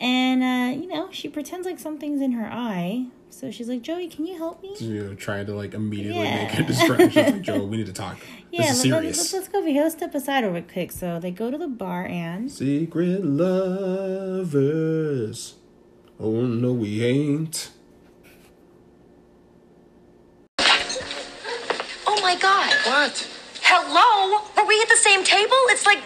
and 0.00 0.42
uh 0.42 0.72
you 0.80 0.86
know 0.88 1.08
she 1.12 1.28
pretends 1.28 1.66
like 1.66 1.78
something's 1.78 2.20
in 2.22 2.32
her 2.32 2.48
eye 2.50 3.06
So 3.32 3.50
she's 3.50 3.68
like, 3.68 3.82
Joey, 3.82 4.08
can 4.08 4.26
you 4.26 4.36
help 4.36 4.60
me? 4.62 4.74
You 4.80 5.04
know, 5.04 5.14
trying 5.14 5.46
to 5.46 5.54
like 5.54 5.72
immediately 5.74 6.22
Yeah. 6.24 6.44
make 6.44 6.58
a 6.58 6.62
distraction. 6.64 7.32
like, 7.34 7.42
Joe, 7.42 7.64
we 7.64 7.76
need 7.76 7.86
to 7.86 7.92
talk. 7.92 8.18
Yeah, 8.52 8.62
this 8.62 8.70
is 8.84 8.90
let- 8.90 9.00
serious. 9.02 9.16
let's, 9.18 9.32
let's 9.32 9.48
go 9.48 9.58
over 9.60 9.68
here. 9.68 9.82
Let's 9.84 9.94
step 9.94 10.12
aside 10.14 10.42
real 10.44 10.62
quick. 10.64 10.90
So 10.90 11.20
they 11.20 11.30
go 11.30 11.50
to 11.52 11.58
the 11.64 11.68
bar 11.68 12.04
and 12.06 12.50
Secret 12.50 13.24
lovers. 13.24 15.54
Oh 16.18 16.40
no, 16.44 16.72
we 16.72 17.04
ain't. 17.04 17.70
Oh 22.10 22.18
my 22.22 22.34
god. 22.36 22.72
What? 22.86 23.28
Hello? 23.62 24.40
Were 24.56 24.66
we 24.66 24.80
at 24.82 24.88
the 24.88 24.96
same 24.96 25.22
table? 25.22 25.56
It's 25.74 25.86
like 25.86 26.00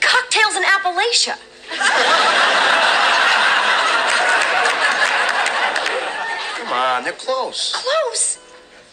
cocktails 0.00 0.56
in 0.56 0.64
Appalachia. 0.64 1.36
Come 6.68 6.76
on, 6.76 7.02
they're 7.02 7.14
close. 7.14 7.72
Close. 7.72 8.38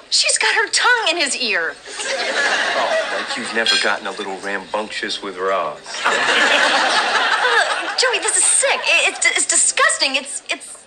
She's 0.10 0.38
got 0.38 0.56
her 0.56 0.70
tongue 0.70 1.10
in 1.10 1.18
his 1.18 1.36
ear. 1.36 1.76
Oh, 1.76 3.18
like 3.18 3.36
you've 3.36 3.54
never 3.54 3.76
gotten 3.84 4.08
a 4.08 4.12
little 4.12 4.38
rambunctious 4.38 5.22
with 5.22 5.38
Ross. 5.38 5.82
Uh, 6.06 6.12
Joey, 7.98 8.20
this 8.20 8.38
is 8.38 8.46
sick. 8.46 8.80
It's, 8.86 9.26
it's 9.26 9.46
disgusting. 9.46 10.16
It's 10.16 10.42
it's 10.50 10.86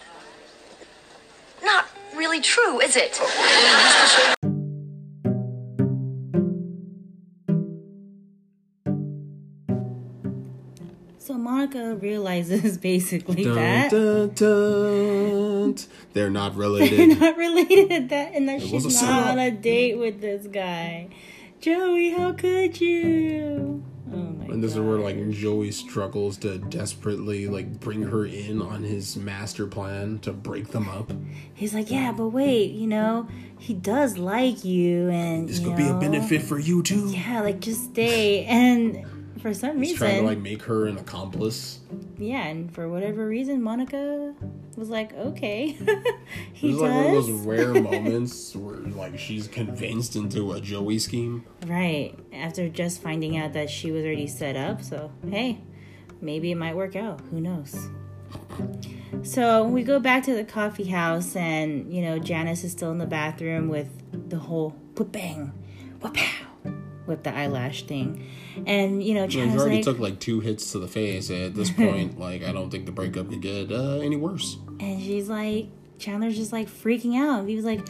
not 1.62 1.84
really 2.16 2.40
true, 2.40 2.80
is 2.80 2.96
it? 2.96 3.18
Oh, 3.20 4.47
Monica 11.48 11.94
realizes 11.96 12.76
basically 12.92 13.44
Dun, 13.44 13.54
that 13.54 13.90
dun, 13.90 14.28
dun. 14.34 15.76
They're 16.12 16.28
not 16.30 16.54
related. 16.64 16.98
they're 17.10 17.18
not 17.18 17.36
related 17.38 18.10
that 18.10 18.34
and 18.34 18.48
that 18.48 18.60
was 18.60 18.68
she's 18.68 18.84
not 18.84 18.92
setup. 18.92 19.26
on 19.32 19.38
a 19.38 19.50
date 19.50 19.96
with 19.98 20.20
this 20.20 20.46
guy. 20.46 21.08
Joey, 21.60 22.10
how 22.10 22.32
could 22.32 22.78
you? 22.80 23.82
Oh 24.12 24.16
my 24.16 24.44
god. 24.46 24.50
and 24.54 24.62
this 24.62 24.72
is 24.72 24.78
where 24.78 24.98
like 24.98 25.30
Joey 25.30 25.70
struggles 25.70 26.36
to 26.38 26.58
desperately 26.58 27.48
like 27.48 27.80
bring 27.80 28.02
her 28.02 28.26
in 28.26 28.60
on 28.60 28.82
his 28.82 29.16
master 29.16 29.66
plan 29.66 30.18
to 30.20 30.32
break 30.32 30.68
them 30.68 30.88
up. 30.88 31.10
He's 31.54 31.72
like, 31.74 31.90
yeah, 31.90 32.12
but 32.12 32.28
wait, 32.28 32.72
you 32.72 32.86
know, 32.86 33.26
he 33.58 33.72
does 33.74 34.16
like 34.18 34.64
you, 34.64 35.08
and 35.08 35.48
This 35.48 35.58
could 35.60 35.76
be 35.76 35.88
a 35.88 35.94
benefit 35.94 36.42
for 36.42 36.58
you 36.58 36.82
too. 36.82 37.08
Yeah, 37.08 37.40
like 37.40 37.60
just 37.60 37.84
stay. 37.90 38.44
And 38.44 39.04
for 39.40 39.54
some 39.54 39.80
He's 39.82 39.96
trying 39.96 40.20
to 40.20 40.26
like 40.26 40.38
make 40.38 40.62
her 40.62 40.86
an 40.86 40.98
accomplice. 40.98 41.80
yeah, 42.18 42.46
and 42.46 42.72
for 42.74 42.88
whatever 42.88 43.26
reason, 43.26 43.62
Monica 43.62 44.34
was 44.76 44.88
like, 44.88 45.12
okay, 45.14 45.68
he 46.52 46.72
This 46.72 46.76
is 46.76 46.80
does. 46.80 46.80
like 46.80 46.90
one 46.92 47.06
of 47.06 47.12
those 47.12 47.30
rare 47.30 47.74
moments 47.82 48.54
where 48.56 48.76
like 48.76 49.18
she's 49.18 49.48
convinced 49.48 50.16
into 50.16 50.52
a 50.52 50.60
Joey 50.60 50.98
scheme. 50.98 51.44
Right. 51.66 52.14
After 52.32 52.68
just 52.68 53.02
finding 53.02 53.36
out 53.36 53.52
that 53.54 53.70
she 53.70 53.90
was 53.90 54.04
already 54.04 54.26
set 54.26 54.56
up. 54.56 54.82
So, 54.82 55.10
hey, 55.28 55.60
maybe 56.20 56.50
it 56.52 56.56
might 56.56 56.76
work 56.76 56.96
out. 56.96 57.20
Who 57.30 57.40
knows? 57.40 57.88
So 59.22 59.64
we 59.64 59.82
go 59.82 59.98
back 59.98 60.22
to 60.24 60.34
the 60.34 60.44
coffee 60.44 60.84
house, 60.88 61.34
and, 61.34 61.92
you 61.92 62.02
know, 62.02 62.18
Janice 62.18 62.62
is 62.64 62.72
still 62.72 62.90
in 62.90 62.98
the 62.98 63.06
bathroom 63.06 63.68
with 63.68 63.88
the 64.28 64.38
whole 64.38 64.70
whoop 64.96 65.12
bang, 65.12 65.52
whoop 66.00 66.14
pow, 66.14 66.46
with 67.08 67.24
the 67.24 67.34
eyelash 67.34 67.84
thing. 67.84 68.24
And, 68.66 69.02
you 69.02 69.14
know, 69.14 69.26
Janice 69.26 69.60
already 69.60 69.76
like, 69.76 69.84
took 69.84 69.98
like 69.98 70.20
two 70.20 70.40
hits 70.40 70.72
to 70.72 70.78
the 70.78 70.86
face. 70.88 71.30
At 71.30 71.54
this 71.54 71.70
point, 71.82 72.18
like 72.20 72.44
I 72.44 72.52
don't 72.52 72.70
think 72.70 72.86
the 72.86 72.92
breakup 72.92 73.28
could 73.30 73.40
get 73.40 73.72
uh, 73.72 73.98
any 73.98 74.16
worse. 74.16 74.56
and 74.78 75.02
she's 75.02 75.28
like, 75.28 75.68
Chandler's 75.98 76.36
just 76.36 76.52
like 76.52 76.68
freaking 76.68 77.16
out. 77.16 77.48
He 77.48 77.56
was 77.56 77.64
like, 77.64 77.80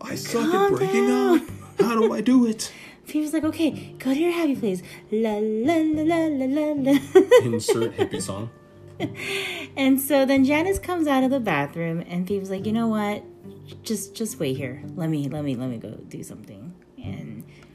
I 0.00 0.14
suck 0.14 0.54
at 0.54 0.70
breaking 0.70 1.08
down. 1.08 1.40
up. 1.40 1.48
How 1.80 1.98
do 1.98 2.12
I 2.12 2.20
do 2.20 2.46
it? 2.46 2.72
he 3.06 3.20
was 3.20 3.32
like, 3.32 3.44
okay, 3.44 3.94
go 3.98 4.14
to 4.14 4.20
your 4.20 4.32
happy 4.32 4.56
place. 4.56 4.82
La 5.10 5.38
la 5.40 5.74
la 5.74 6.02
la 6.02 6.26
la 6.26 6.46
la 6.46 6.92
la. 6.92 6.98
Insert 7.44 7.96
hippie 7.96 8.22
song. 8.22 8.50
And 9.76 10.00
so 10.00 10.26
then 10.26 10.44
Janice 10.44 10.78
comes 10.78 11.06
out 11.06 11.24
of 11.24 11.30
the 11.30 11.40
bathroom 11.40 12.04
and 12.06 12.28
Phoebe's 12.28 12.50
like, 12.50 12.66
you 12.66 12.72
know 12.72 12.88
what? 12.88 13.24
Just 13.82 14.14
just 14.14 14.38
wait 14.38 14.56
here. 14.56 14.82
Let 14.94 15.08
me 15.08 15.28
let 15.28 15.44
me 15.44 15.56
let 15.56 15.70
me 15.70 15.78
go 15.78 15.90
do 16.08 16.22
something. 16.22 16.69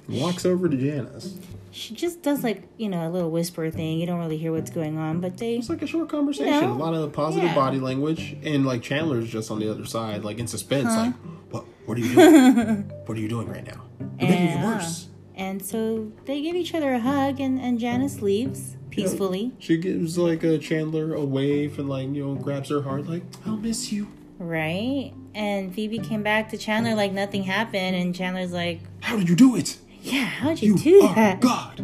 And 0.08 0.22
Walks 0.22 0.46
over 0.46 0.70
to 0.70 0.78
Janice. 0.78 1.38
she 1.72 1.94
just 1.94 2.22
does 2.22 2.44
like, 2.44 2.64
you 2.78 2.90
know, 2.90 3.08
a 3.08 3.12
little 3.12 3.32
whisper 3.32 3.70
thing. 3.72 4.00
You 4.00 4.06
don't 4.06 4.20
really 4.20 4.38
hear 4.38 4.52
what's 4.52 4.70
going 4.72 4.98
on, 4.98 5.20
but 5.22 5.38
they 5.38 5.56
It's 5.56 5.70
like 5.70 5.82
a 5.82 5.88
short 5.88 6.10
conversation. 6.10 6.54
You 6.54 6.62
know? 6.62 6.74
A 6.74 6.76
lot 6.76 6.94
of 6.94 7.12
positive 7.14 7.50
Yeah. 7.50 7.56
body 7.56 7.80
language, 7.80 8.38
and 8.44 8.66
like 8.66 8.82
Chandler's 8.82 9.30
just 9.30 9.50
on 9.52 9.60
the 9.60 9.70
other 9.70 9.86
side, 9.86 10.24
like 10.24 10.38
in 10.40 10.48
suspense. 10.48 10.90
Uh-huh. 10.90 11.06
Like, 11.06 11.14
what? 11.52 11.66
What 11.86 11.98
are 11.98 12.02
you 12.02 12.14
doing? 12.16 12.76
what 13.06 13.18
are 13.18 13.22
you 13.22 13.28
doing 13.30 13.48
right 13.48 13.66
now? 13.66 13.82
You're 14.20 14.30
making 14.30 14.48
it 14.60 14.64
worse. 14.66 15.08
and 15.36 15.64
so 15.66 16.12
they 16.26 16.42
give 16.42 16.56
each 16.56 16.74
other 16.74 16.94
a 16.94 17.00
hug 17.00 17.40
and, 17.40 17.60
and 17.60 17.80
Janice 17.80 18.22
leaves 18.22 18.76
peacefully. 18.90 19.52
She 19.60 19.78
gives 19.78 20.18
like 20.18 20.44
a 20.44 20.58
Chandler 20.58 21.14
a 21.14 21.24
wave 21.26 21.78
and 21.80 21.90
like 21.90 22.08
you 22.10 22.26
know 22.26 22.36
grabs 22.36 22.70
her 22.70 22.82
heart 22.84 23.08
like 23.08 23.24
I'll 23.46 23.58
miss 23.58 23.92
you. 23.92 24.08
Right? 24.40 25.14
And 25.34 25.74
Phoebe 25.76 26.00
came 26.00 26.24
back 26.24 26.50
to 26.50 26.58
Chandler 26.58 26.96
like 26.96 27.12
nothing 27.12 27.44
happened 27.44 27.96
and 27.96 28.16
Chandler's 28.16 28.52
like, 28.54 28.80
How 29.02 29.16
did 29.18 29.28
you 29.30 29.36
do 29.36 29.56
it? 29.56 29.78
Yeah, 30.06 30.26
how'd 30.26 30.62
you, 30.62 30.76
You 30.76 30.78
do 30.78 31.02
that? 31.16 31.40
God. 31.42 31.82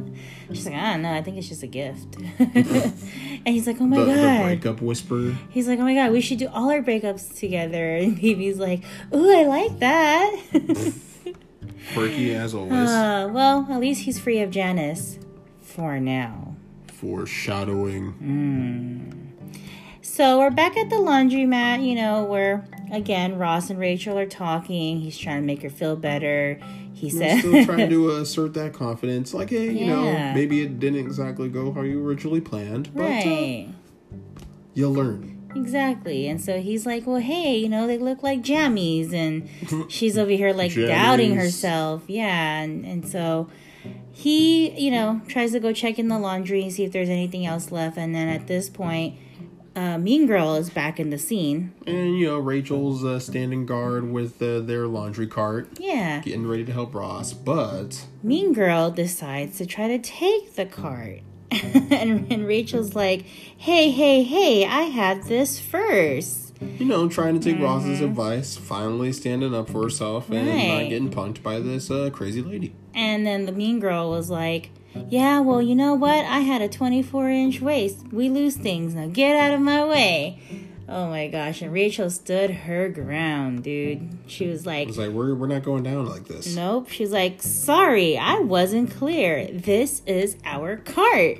She's 0.50 0.66
like, 0.66 0.76
I 0.76 0.94
don't 0.94 1.02
know, 1.04 1.14
I 1.14 1.22
think 1.22 1.38
it's 1.38 1.48
just 1.48 1.64
a 1.64 1.68
gift. 1.68 2.18
and 2.40 3.48
he's 3.48 3.66
like, 3.66 3.78
Oh 3.80 3.86
my 3.86 3.98
The, 4.00 4.06
the 4.06 4.14
god. 4.16 4.44
breakup 4.44 4.82
whisper. 4.82 5.34
He's 5.50 5.68
like, 5.68 5.80
oh 5.80 5.84
my 5.84 5.94
god, 5.94 6.12
we 6.12 6.20
should 6.22 6.40
do 6.40 6.48
all 6.50 6.70
our 6.70 6.82
breakups 6.82 7.38
together. 7.40 7.96
And 7.98 8.20
Phoebe's 8.20 8.60
like, 8.60 8.84
ooh, 9.16 9.32
I 9.34 9.44
like 9.46 9.80
that. 9.80 10.36
Quirky 11.94 12.36
as 12.36 12.54
always. 12.54 12.74
uh, 12.90 13.30
well, 13.34 13.66
at 13.72 13.80
least 13.80 14.02
he's 14.04 14.20
free 14.20 14.42
of 14.42 14.52
Janice 14.52 15.18
for 15.62 16.00
now. 16.00 16.56
Foreshadowing. 16.94 19.32
So 20.02 20.40
we're 20.40 20.50
back 20.52 20.76
at 20.78 20.90
the 20.90 20.98
laundromat, 20.98 21.86
you 21.88 21.96
know, 21.96 22.24
where 22.26 22.66
again 22.92 23.38
Ross 23.38 23.70
and 23.70 23.80
Rachel 23.80 24.18
are 24.18 24.28
talking. 24.28 25.00
He's 25.00 25.18
trying 25.18 25.42
to 25.42 25.46
make 25.46 25.64
her 25.64 25.70
feel 25.70 25.96
better. 25.96 26.60
He 26.94 27.10
said, 27.10 27.40
Still 27.40 27.66
trying 27.66 27.90
to 27.90 28.10
assert 28.18 28.54
that 28.54 28.74
confidence. 28.74 29.34
Like, 29.34 29.50
hey, 29.50 29.72
you 29.72 29.88
know, 29.88 30.34
maybe 30.34 30.62
it 30.62 30.80
didn't 30.80 31.00
exactly 31.00 31.50
go 31.50 31.72
how 31.72 31.82
you 31.82 32.06
originally 32.06 32.42
planned, 32.42 32.94
but 32.94 33.04
uh, 33.04 33.06
right. 33.06 33.70
you'll 34.74 34.94
learn. 34.94 35.42
Exactly. 35.56 36.28
And 36.28 36.40
so 36.40 36.62
he's 36.62 36.86
like, 36.86 37.06
well, 37.06 37.20
hey, 37.20 37.58
you 37.58 37.70
know, 37.70 37.88
they 37.88 37.98
look 37.98 38.24
like 38.24 38.42
jammies. 38.42 39.14
And 39.14 39.50
she's 39.92 40.18
over 40.18 40.32
here, 40.32 40.54
like, 40.54 40.74
doubting 40.74 41.36
herself. 41.36 42.04
Yeah. 42.08 42.60
And, 42.62 42.86
and 42.86 43.08
so 43.08 43.50
he, 44.12 44.70
you 44.80 44.92
know, 44.92 45.22
tries 45.28 45.52
to 45.52 45.60
go 45.60 45.74
check 45.74 46.00
in 46.00 46.08
the 46.08 46.20
laundry 46.20 46.62
and 46.62 46.72
see 46.72 46.84
if 46.84 46.92
there's 46.92 47.10
anything 47.10 47.46
else 47.46 47.72
left. 47.72 47.98
And 47.98 48.14
then 48.14 48.28
at 48.28 48.48
this 48.48 48.70
point, 48.70 49.16
uh, 49.76 49.98
Mean 49.98 50.28
Girl 50.28 50.56
is 50.56 50.70
back 50.70 51.00
in 51.00 51.10
the 51.10 51.18
scene. 51.18 51.74
And 51.88 52.18
you 52.18 52.28
know, 52.28 52.38
Rachel's 52.40 53.04
uh, 53.04 53.20
standing 53.20 53.66
guard 53.66 54.12
with 54.12 54.42
uh, 54.42 54.60
their 54.62 54.88
laundry 54.88 55.28
cart, 55.28 55.70
Yeah. 55.80 56.20
getting 56.22 56.48
ready 56.48 56.66
to 56.66 56.74
help 56.74 56.94
Ross. 56.94 57.34
But 57.34 58.06
Mean 58.24 58.54
Girl 58.54 58.92
decides 58.92 59.58
to 59.60 59.66
try 59.66 59.88
to 59.88 60.00
take 60.00 60.56
the 60.56 60.66
cart. 60.66 61.22
and, 61.52 62.32
and 62.32 62.46
Rachel's 62.48 62.96
like, 62.96 63.24
hey, 63.24 63.92
hey, 63.92 64.24
hey, 64.24 64.66
I 64.66 64.84
had 64.84 65.24
this 65.24 65.60
first. 65.60 66.54
you 66.62 66.86
know, 66.86 67.10
trying 67.10 67.38
to 67.38 67.44
take 67.54 67.62
Ross's 67.62 68.00
advice, 68.02 68.56
finally 68.56 69.12
standing 69.12 69.54
up 69.54 69.70
for 69.70 69.84
herself 69.84 70.30
and 70.30 70.46
not 70.48 70.56
Mm-hmm. 70.56 70.90
Getting 70.90 71.10
punked 71.10 71.44
by 71.44 71.60
this 71.60 71.92
uh, 71.92 72.10
crazy 72.12 72.42
lady. 72.42 72.74
And 72.94 73.26
then 73.26 73.46
the 73.48 73.52
mean 73.52 73.80
girl 73.80 74.10
was 74.10 74.30
like, 74.30 74.70
Yeah, 75.10 75.40
well, 75.40 75.62
you 75.62 75.76
know 75.76 75.94
what? 75.96 76.26
I 76.26 76.40
had 76.40 76.62
a 76.62 76.70
24 76.70 77.30
inch 77.30 77.62
waist. 77.62 78.06
We 78.12 78.30
lose 78.30 78.56
things. 78.56 78.96
Now 78.96 79.08
get 79.08 79.36
out 79.36 79.54
of 79.54 79.62
my 79.62 79.86
way. 79.86 80.42
Oh 80.90 81.08
my 81.10 81.28
gosh. 81.30 81.62
And 81.62 81.72
Rachel 81.72 82.10
stood 82.10 82.52
her 82.52 82.90
ground, 82.90 83.64
dude. 83.64 84.10
She 84.28 84.48
was 84.48 84.66
like, 84.66 84.90
It's 84.90 84.98
like 84.98 85.12
we're 85.12 85.34
we're 85.34 85.48
not 85.48 85.64
going 85.64 85.84
down 85.84 86.06
like 86.08 86.26
this. 86.28 86.54
Nope. 86.56 86.90
She's 86.90 87.12
like, 87.12 87.42
Sorry, 87.42 88.18
I 88.18 88.40
wasn't 88.40 88.92
clear. 88.92 89.48
This 89.48 90.02
is 90.06 90.36
our 90.44 90.76
cart. 90.78 91.40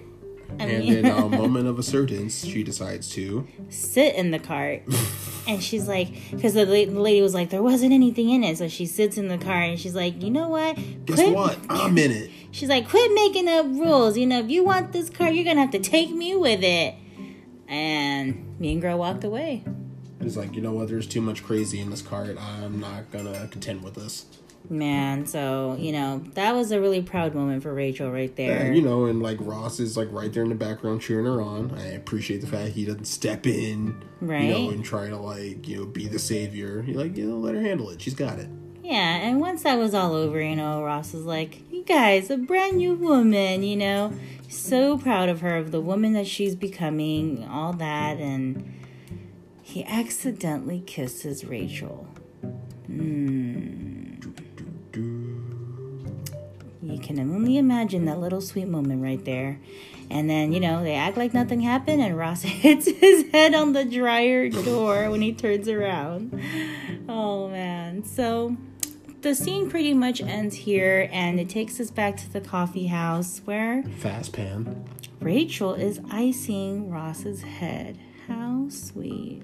I 0.60 0.64
And 0.66 0.80
mean, 0.84 0.94
in 1.00 1.06
a 1.06 1.28
moment 1.30 1.68
of 1.68 1.80
assertance, 1.80 2.46
she 2.46 2.64
decides 2.64 3.10
to. 3.12 3.48
sit 3.70 4.16
in 4.16 4.32
the 4.32 4.40
cart. 4.40 4.84
and 5.48 5.64
she's 5.64 5.88
like, 5.88 6.10
because 6.32 6.54
the, 6.54 6.66
la- 6.66 6.92
the 6.92 7.00
lady 7.00 7.22
was 7.22 7.34
like, 7.34 7.50
there 7.52 7.64
wasn't 7.64 7.94
anything 7.94 8.30
in 8.30 8.44
it. 8.44 8.58
So 8.58 8.68
she 8.68 8.86
sits 8.86 9.18
in 9.18 9.30
the 9.30 9.38
cart 9.38 9.70
and 9.70 9.80
she's 9.80 9.96
like, 9.96 10.22
you 10.22 10.30
know 10.30 10.50
what? 10.50 10.76
Guess 11.06 11.16
Quit- 11.20 11.34
what? 11.34 11.58
I'm 11.70 11.98
in 11.98 12.12
it. 12.12 12.32
She's 12.52 12.70
like, 12.70 12.90
quit 12.90 13.12
making 13.14 13.48
up 13.48 13.66
rules. 13.66 14.18
You 14.18 14.28
know, 14.28 14.40
if 14.40 14.50
you 14.50 14.64
want 14.64 14.92
this 14.92 15.10
car, 15.10 15.32
you're 15.32 15.46
gonna 15.46 15.62
have 15.62 15.72
to 15.72 15.80
take 15.80 16.12
me 16.12 16.36
with 16.36 16.64
it. 16.64 16.96
And 17.68 18.60
Mean 18.60 18.80
Girl 18.80 18.98
walked 18.98 19.24
away. 19.24 19.64
It's 20.20 20.36
like, 20.36 20.54
you 20.54 20.62
know 20.62 20.74
what? 20.74 20.90
There's 20.90 21.08
too 21.08 21.22
much 21.22 21.44
crazy 21.44 21.80
in 21.80 21.90
this 21.90 22.02
cart. 22.02 22.38
I'm 22.40 22.80
not 22.80 23.12
gonna 23.12 23.48
contend 23.48 23.84
with 23.84 23.96
this. 23.96 24.26
Man, 24.70 25.26
so 25.26 25.76
you 25.80 25.92
know 25.92 26.24
that 26.36 26.54
was 26.54 26.72
a 26.72 26.80
really 26.80 27.02
proud 27.02 27.34
moment 27.34 27.64
for 27.64 27.74
Rachel 27.74 28.12
right 28.12 28.34
there. 28.36 28.68
And, 28.68 28.76
you 28.76 28.82
know, 28.84 29.06
and 29.06 29.22
like 29.22 29.38
Ross 29.42 29.80
is 29.80 29.98
like 29.98 30.08
right 30.12 30.32
there 30.32 30.44
in 30.44 30.50
the 30.50 30.56
background 30.56 31.02
cheering 31.02 31.26
her 31.26 31.42
on. 31.42 31.72
I 31.76 31.88
appreciate 31.88 32.42
the 32.42 32.48
fact 32.48 32.74
he 32.74 32.86
doesn't 32.86 33.06
step 33.06 33.48
in, 33.48 34.04
Right. 34.22 34.44
You 34.44 34.54
know, 34.54 34.70
and 34.70 34.86
try 34.86 35.10
to 35.10 35.18
like 35.18 35.68
you 35.68 35.78
know 35.78 35.86
be 35.86 36.08
the 36.08 36.20
savior. 36.20 36.84
He 36.84 36.94
like 36.94 37.18
you 37.18 37.28
know 37.28 37.38
let 37.38 37.56
her 37.56 37.62
handle 37.62 37.90
it. 37.90 38.02
She's 38.02 38.14
got 38.14 38.38
it. 38.38 38.50
Yeah, 38.84 39.18
and 39.18 39.40
once 39.40 39.64
that 39.64 39.78
was 39.78 39.94
all 39.94 40.14
over, 40.14 40.42
you 40.42 40.56
know, 40.56 40.84
Ross 40.84 41.14
was 41.14 41.24
like, 41.24 41.62
"You 41.72 41.84
guys, 41.84 42.30
a 42.30 42.38
brand 42.38 42.78
new 42.78 42.96
woman," 42.96 43.64
you 43.64 43.76
know, 43.76 44.14
so 44.48 44.98
proud 44.98 45.30
of 45.30 45.42
her, 45.42 45.56
of 45.58 45.72
the 45.72 45.82
woman 45.82 46.14
that 46.14 46.28
she's 46.28 46.56
becoming, 46.56 47.48
all 47.48 47.74
that, 47.74 48.18
and 48.18 48.74
he 49.62 49.86
accidentally 49.86 50.82
kisses 50.86 51.46
Rachel. 51.46 52.08
Hmm. 52.88 54.16
You 56.82 57.00
can 57.00 57.20
only 57.20 57.58
imagine 57.58 58.06
that 58.06 58.20
little 58.20 58.42
sweet 58.42 58.68
moment 58.68 59.02
right 59.02 59.24
there. 59.24 59.60
And 60.10 60.30
then, 60.30 60.52
you 60.52 60.60
know, 60.60 60.84
they 60.84 60.96
act 60.96 61.16
like 61.16 61.34
nothing 61.34 61.62
happened, 61.62 62.02
and 62.02 62.18
Ross 62.18 62.42
hits 62.42 62.86
his 62.86 63.32
head 63.32 63.54
on 63.54 63.72
the 63.72 63.86
dryer 63.86 64.50
door 64.50 65.10
when 65.10 65.22
he 65.22 65.32
turns 65.32 65.70
around. 65.70 66.38
Oh, 67.08 67.48
man. 67.48 68.04
So 68.04 68.58
the 69.22 69.36
scene 69.36 69.70
pretty 69.70 69.94
much 69.94 70.22
ends 70.22 70.56
here, 70.56 71.10
and 71.12 71.40
it 71.40 71.50
takes 71.50 71.80
us 71.80 71.92
back 71.92 72.18
to 72.18 72.32
the 72.32 72.42
coffee 72.42 72.88
house 72.88 73.42
where 73.46 73.84
Fast 74.00 74.34
pan. 74.34 74.86
Rachel 75.20 75.74
is 75.76 76.00
icing 76.10 76.90
Ross's 76.90 77.42
head. 77.44 78.00
How 78.28 78.68
sweet. 78.70 79.44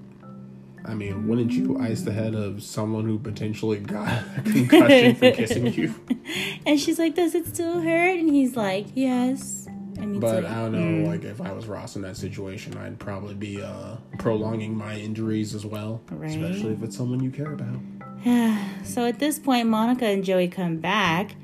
I 0.84 0.94
mean, 0.94 1.28
wouldn't 1.28 1.52
you 1.52 1.78
ice 1.78 2.02
the 2.02 2.12
head 2.12 2.34
of 2.34 2.62
someone 2.62 3.04
who 3.04 3.18
potentially 3.18 3.78
got 3.78 4.08
a 4.38 4.42
concussion 4.42 5.14
from 5.14 5.32
kissing 5.32 5.66
you? 5.72 5.94
And 6.66 6.78
she's 6.80 6.98
like, 6.98 7.14
Does 7.14 7.34
it 7.34 7.46
still 7.46 7.80
hurt? 7.80 8.18
And 8.18 8.28
he's 8.30 8.56
like, 8.56 8.86
Yes. 8.94 9.66
I 10.00 10.06
mean, 10.06 10.20
But 10.20 10.44
I 10.46 10.54
don't 10.62 10.72
know, 11.02 11.08
like 11.10 11.24
if 11.24 11.40
I 11.40 11.52
was 11.52 11.66
Ross 11.66 11.96
in 11.96 12.02
that 12.02 12.16
situation, 12.16 12.76
I'd 12.78 12.98
probably 12.98 13.34
be 13.34 13.60
uh, 13.62 13.96
prolonging 14.18 14.74
my 14.76 14.94
injuries 14.96 15.54
as 15.54 15.66
well, 15.66 16.00
Right. 16.10 16.30
especially 16.30 16.72
if 16.72 16.82
it's 16.82 16.96
someone 16.96 17.22
you 17.22 17.30
care 17.30 17.52
about. 17.52 17.76
So 18.84 19.04
at 19.04 19.18
this 19.18 19.38
point, 19.38 19.68
Monica 19.68 20.06
and 20.06 20.24
Joey 20.24 20.48
come 20.48 20.78
back, 20.78 21.36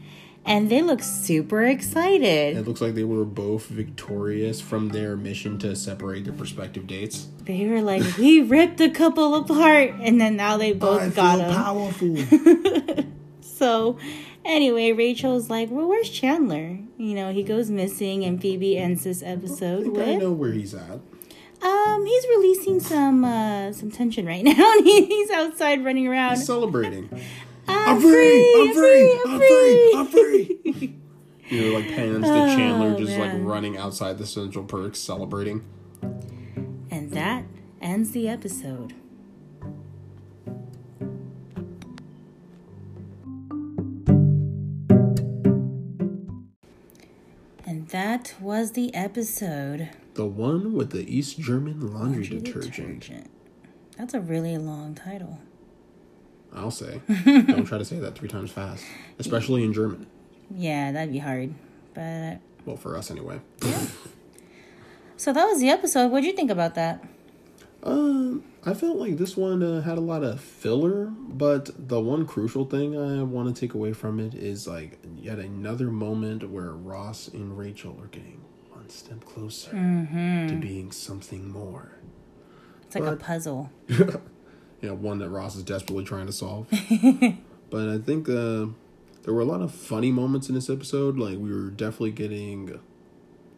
and 0.47 0.71
they 0.71 0.81
look 0.81 1.03
super 1.03 1.63
excited. 1.65 2.57
It 2.57 2.67
looks 2.67 2.81
like 2.81 2.95
they 2.95 3.05
were 3.05 3.25
both 3.27 3.67
victorious 3.67 4.63
from 4.63 4.89
their 4.89 5.15
mission 5.17 5.59
to 5.59 5.77
separate 5.77 6.25
their 6.25 6.33
prospective 6.33 6.87
dates. 6.87 7.29
They 7.43 7.67
were 7.67 7.83
like, 7.83 8.17
"We 8.17 8.41
ripped 8.57 8.79
the 8.79 8.89
couple 8.89 9.35
apart," 9.35 9.93
and 10.01 10.19
then 10.21 10.37
now 10.37 10.57
they 10.57 10.73
both 10.73 11.15
got 11.15 11.41
him. 11.41 11.53
powerful. 11.53 12.17
So, 13.43 13.99
anyway, 14.45 14.93
Rachel's 14.93 15.49
like, 15.49 15.71
"Well, 15.71 15.87
where's 15.89 16.11
Chandler?" 16.11 16.79
You 16.99 17.15
know, 17.15 17.33
he 17.33 17.43
goes 17.45 17.71
missing, 17.71 18.25
and 18.25 18.41
Phoebe 18.41 18.77
ends 18.77 19.05
this 19.05 19.23
episode 19.23 19.85
I 19.87 19.91
with, 19.91 20.21
know 20.21 20.33
where 20.33 20.51
he's 20.53 20.75
at. 20.75 20.99
Um, 21.65 22.05
he's 22.07 22.25
releasing 22.29 22.79
some 22.81 23.25
uh 23.25 23.73
some 23.73 23.91
tension 23.91 24.27
right 24.27 24.45
now. 24.45 24.73
and 24.77 24.87
he's 24.87 25.31
outside 25.31 25.85
running 25.85 26.07
around. 26.07 26.37
He's 26.37 26.47
celebrating. 26.47 27.09
I'm, 27.67 27.97
I'm 27.97 28.01
free! 28.01 28.55
I'm 28.61 28.75
free! 28.75 29.13
I'm 29.25 29.31
I'm 29.31 29.39
free! 29.39 29.49
free! 29.49 29.93
I'm 29.97 30.07
free! 30.07 30.95
You 31.51 31.61
know, 31.73 31.79
like 31.79 31.89
pans 31.89 32.25
to 32.25 32.57
Chandler 32.57 32.95
Oh, 32.95 32.99
just 32.99 33.19
like 33.19 33.33
running 33.37 33.77
outside 33.77 34.17
the 34.17 34.27
Central 34.27 34.65
Perks 34.65 34.99
celebrating. 34.99 35.63
And 36.91 37.11
that 37.13 37.45
ends 37.83 38.13
the 38.13 38.29
episode. 38.31 38.95
And 47.67 47.89
that 47.89 48.35
was 48.41 48.73
the 48.73 48.95
episode. 48.95 49.91
The 50.15 50.27
one 50.27 50.73
with 50.73 50.91
the 50.91 51.03
East 51.13 51.39
German 51.39 51.93
laundry, 51.93 52.27
detergent. 52.27 53.01
Detergent. 53.01 53.31
That's 53.99 54.15
a 54.15 54.21
really 54.21 54.57
long 54.59 54.95
title. 54.95 55.39
I'll 56.53 56.71
say. 56.71 57.01
Don't 57.25 57.65
try 57.65 57.79
to 57.79 57.85
say 57.85 57.99
that 57.99 58.17
three 58.17 58.29
times 58.29 58.51
fast, 58.51 58.85
especially 59.19 59.65
in 59.65 59.73
German. 59.73 60.07
Yeah, 60.55 60.93
that'd 60.93 61.13
be 61.13 61.19
hard. 61.19 61.55
But 61.95 62.39
Well, 62.65 62.77
for 62.77 62.97
us 62.97 63.11
anyway. 63.11 63.41
so 65.17 65.33
that 65.33 65.47
was 65.47 65.61
the 65.61 65.69
episode. 65.69 66.11
What'd 66.13 66.27
you 66.27 66.33
think 66.33 66.51
about 66.51 66.75
that? 66.77 67.05
Um, 67.83 68.45
I 68.65 68.73
felt 68.73 68.97
like 68.97 69.19
this 69.19 69.37
one 69.37 69.63
uh, 69.63 69.83
had 69.83 69.99
a 69.99 70.01
lot 70.01 70.23
of 70.23 70.41
filler, 70.41 71.07
but 71.07 71.71
the 71.77 72.01
one 72.01 72.25
crucial 72.25 72.65
thing 72.65 72.97
I 72.97 73.23
want 73.23 73.55
to 73.55 73.61
take 73.61 73.75
away 73.75 73.93
from 73.93 74.21
it 74.21 74.35
is 74.35 74.67
like 74.67 74.99
yet 75.17 75.39
another 75.39 75.91
moment 75.91 76.49
where 76.49 76.71
Ross 76.71 77.29
and 77.29 77.59
Rachel 77.59 77.99
are 78.01 78.07
getting 78.07 78.41
one 78.85 78.91
step 78.91 79.25
closer 79.25 79.71
to 79.71 80.59
being 80.61 80.93
something 80.93 81.49
more. 81.51 81.93
It's 82.83 82.95
like 82.95 83.05
a 83.05 83.11
But- 83.13 83.21
puzzle. 83.21 83.71
you 83.89 84.21
know, 84.83 84.95
one 84.95 85.19
that 85.19 85.31
Ross 85.31 85.57
is 85.57 85.63
desperately 85.63 86.05
trying 86.05 86.27
to 86.27 86.33
solve. 86.33 86.69
but 87.71 87.89
I 87.89 87.99
think 87.99 88.29
uh, 88.29 88.67
there 89.23 89.33
were 89.33 89.41
a 89.41 89.47
lot 89.47 89.63
of 89.63 89.73
funny 89.75 90.13
moments 90.13 90.49
in 90.51 90.55
this 90.55 90.69
episode. 90.69 91.17
Like 91.19 91.39
we 91.39 91.51
were 91.53 91.71
definitely 91.71 92.11
getting 92.13 92.79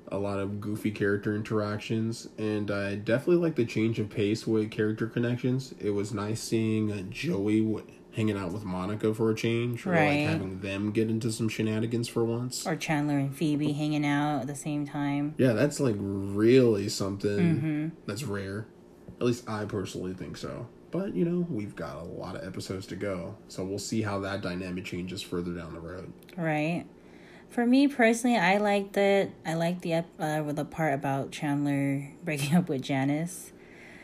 a 0.08 0.18
lot 0.18 0.38
of 0.38 0.60
goofy 0.60 0.92
character 0.92 1.34
interactions, 1.34 2.28
and 2.38 2.70
I 2.70 2.94
definitely 2.94 3.42
like 3.42 3.56
the 3.56 3.64
change 3.64 3.98
of 3.98 4.08
pace 4.08 4.46
with 4.46 4.70
character 4.70 5.08
connections. 5.08 5.74
It 5.80 5.90
was 5.90 6.14
nice 6.14 6.40
seeing 6.40 6.92
uh, 6.92 7.02
Joey 7.10 7.60
w- 7.60 7.84
hanging 8.16 8.36
out 8.36 8.50
with 8.50 8.64
Monica 8.64 9.14
for 9.14 9.30
a 9.30 9.34
change, 9.34 9.86
or 9.86 9.90
Right. 9.90 10.22
like 10.22 10.28
having 10.30 10.60
them 10.60 10.90
get 10.90 11.08
into 11.10 11.30
some 11.30 11.48
shenanigans 11.48 12.08
for 12.08 12.24
once. 12.24 12.66
Or 12.66 12.74
Chandler 12.74 13.18
and 13.18 13.34
Phoebe 13.36 13.72
hanging 13.72 14.04
out 14.06 14.40
at 14.40 14.46
the 14.46 14.54
same 14.56 14.86
time. 14.86 15.34
Yeah, 15.38 15.52
that's 15.52 15.78
like 15.78 15.96
really 16.00 16.88
something 16.88 17.38
Mm-hmm. 17.38 17.88
that's 18.06 18.24
rare. 18.24 18.66
At 19.20 19.26
least 19.26 19.48
I 19.48 19.64
personally 19.66 20.14
think 20.14 20.36
so. 20.36 20.66
But 20.90 21.14
you 21.14 21.24
know, 21.24 21.46
we've 21.50 21.76
got 21.76 21.96
a 21.98 22.04
lot 22.04 22.36
of 22.36 22.44
episodes 22.46 22.86
to 22.86 22.96
go, 22.96 23.36
so 23.48 23.64
we'll 23.64 23.78
see 23.78 24.02
how 24.02 24.18
that 24.20 24.40
dynamic 24.40 24.84
changes 24.86 25.20
further 25.22 25.52
down 25.52 25.74
the 25.74 25.80
road. 25.80 26.12
Right. 26.36 26.86
For 27.50 27.64
me 27.66 27.86
personally, 27.86 28.36
I 28.36 28.56
liked 28.58 28.96
it. 28.96 29.30
I 29.44 29.54
liked 29.54 29.82
the 29.82 29.94
uh, 29.94 30.42
with 30.44 30.56
the 30.56 30.64
part 30.64 30.94
about 30.94 31.30
Chandler 31.32 32.12
breaking 32.24 32.54
up 32.56 32.68
with 32.68 32.82
Janice. 32.82 33.52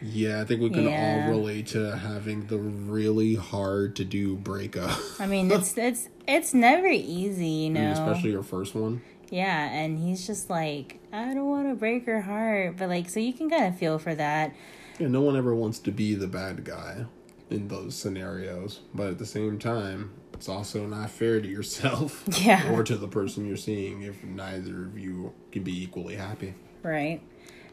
Yeah, 0.03 0.41
I 0.41 0.45
think 0.45 0.61
we 0.61 0.71
can 0.71 0.85
Yeah. 0.85 1.25
all 1.27 1.31
relate 1.33 1.69
to 1.69 1.97
having 1.97 2.47
the 2.47 2.59
really 2.59 3.35
hard 3.37 3.97
to 3.97 4.05
do 4.05 4.37
breakup, 4.37 4.99
I 5.21 5.27
mean, 5.27 5.51
it's 5.51 5.77
it's 5.89 6.09
it's 6.27 6.53
never 6.55 6.87
easy, 6.89 7.47
you 7.47 7.71
know. 7.71 7.91
especially 7.93 8.31
your 8.33 8.43
first 8.43 8.75
one. 8.75 9.03
yeah, 9.31 9.71
and 9.71 9.99
he's 9.99 10.27
just 10.27 10.51
like, 10.51 10.99
I 11.13 11.33
don't 11.35 11.49
want 11.49 11.69
to 11.69 11.75
break 11.75 12.05
her 12.07 12.21
heart, 12.23 12.77
but 12.77 12.89
like, 12.89 13.09
so 13.09 13.21
you 13.21 13.33
can 13.33 13.49
kind 13.49 13.65
of 13.67 13.79
feel 13.79 13.99
for 13.99 14.15
that. 14.15 14.55
Yeah, 14.99 15.09
no 15.09 15.21
one 15.23 15.37
ever 15.37 15.55
wants 15.55 15.79
to 15.81 15.91
be 15.93 16.15
the 16.15 16.27
bad 16.27 16.65
guy 16.65 17.07
in 17.51 17.69
those 17.69 17.95
scenarios, 17.95 18.81
but 18.95 19.09
at 19.09 19.19
the 19.19 19.27
same 19.27 19.59
time, 19.59 20.11
it's 20.35 20.49
also 20.49 20.87
not 20.87 21.11
fair 21.11 21.41
to 21.41 21.49
yourself 21.49 22.25
Yeah. 22.45 22.73
or 22.73 22.83
to 22.85 22.97
the 22.97 23.09
person 23.09 23.47
you're 23.47 23.57
seeing 23.57 24.03
if 24.03 24.23
neither 24.25 24.85
of 24.85 24.99
you 24.99 25.33
can 25.51 25.63
be 25.63 25.83
equally 25.83 26.17
happy. 26.17 26.55
Right. 26.83 27.21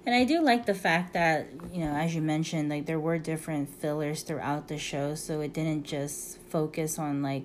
And 0.06 0.16
I 0.16 0.24
do 0.24 0.42
like 0.42 0.66
the 0.66 0.74
fact 0.74 1.14
that, 1.14 1.48
you 1.72 1.82
know, 1.82 1.92
as 1.92 2.16
you 2.16 2.22
mentioned, 2.22 2.70
like 2.70 2.86
there 2.86 3.00
were 3.00 3.18
different 3.18 3.70
fillers 3.70 4.24
throughout 4.24 4.68
the 4.68 4.78
show, 4.78 5.16
so 5.16 5.42
it 5.42 5.54
didn't 5.54 5.84
just 5.84 6.40
focus 6.50 6.98
on 6.98 7.22
like 7.22 7.44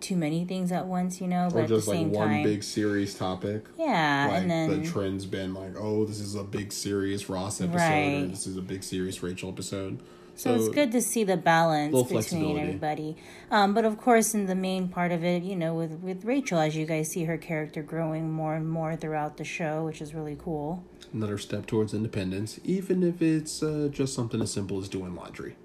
too 0.00 0.16
many 0.16 0.44
things 0.44 0.70
at 0.70 0.86
once, 0.86 1.20
you 1.20 1.26
know, 1.26 1.48
but 1.50 1.60
or 1.60 1.62
at 1.62 1.68
the 1.68 1.76
just 1.76 1.88
like 1.88 1.96
same 1.96 2.10
one 2.12 2.28
time. 2.28 2.42
big 2.42 2.62
series 2.62 3.14
topic. 3.14 3.64
yeah, 3.78 4.28
Like 4.30 4.42
and 4.42 4.50
then 4.50 4.82
the 4.82 4.88
trend's 4.88 5.26
been 5.26 5.54
like, 5.54 5.74
oh, 5.78 6.04
this 6.04 6.20
is 6.20 6.34
a 6.34 6.44
big 6.44 6.72
series 6.72 7.28
Ross 7.28 7.60
episode, 7.60 8.24
or 8.24 8.26
this 8.28 8.46
is 8.46 8.56
a 8.56 8.62
big 8.62 8.82
serious 8.82 9.22
Rachel 9.22 9.48
episode. 9.50 10.00
So 10.36 10.54
it's 10.54 10.68
good 10.68 10.90
to 10.92 11.00
see 11.00 11.22
the 11.24 11.36
balance 11.36 11.94
between 12.10 12.58
everybody. 12.58 13.16
Um, 13.50 13.72
but 13.72 13.84
of 13.84 13.98
course, 13.98 14.34
in 14.34 14.46
the 14.46 14.54
main 14.54 14.88
part 14.88 15.12
of 15.12 15.22
it, 15.22 15.42
you 15.42 15.54
know, 15.54 15.74
with 15.74 15.92
with 16.00 16.24
Rachel, 16.24 16.58
as 16.58 16.76
you 16.76 16.86
guys 16.86 17.10
see 17.10 17.24
her 17.24 17.38
character 17.38 17.82
growing 17.82 18.30
more 18.30 18.54
and 18.56 18.68
more 18.68 18.96
throughout 18.96 19.36
the 19.36 19.44
show, 19.44 19.84
which 19.84 20.02
is 20.02 20.12
really 20.12 20.36
cool. 20.36 20.84
Another 21.12 21.38
step 21.38 21.66
towards 21.66 21.94
independence, 21.94 22.58
even 22.64 23.02
if 23.02 23.22
it's 23.22 23.62
uh, 23.62 23.88
just 23.92 24.14
something 24.14 24.42
as 24.42 24.52
simple 24.52 24.78
as 24.78 24.88
doing 24.88 25.14
laundry. 25.14 25.56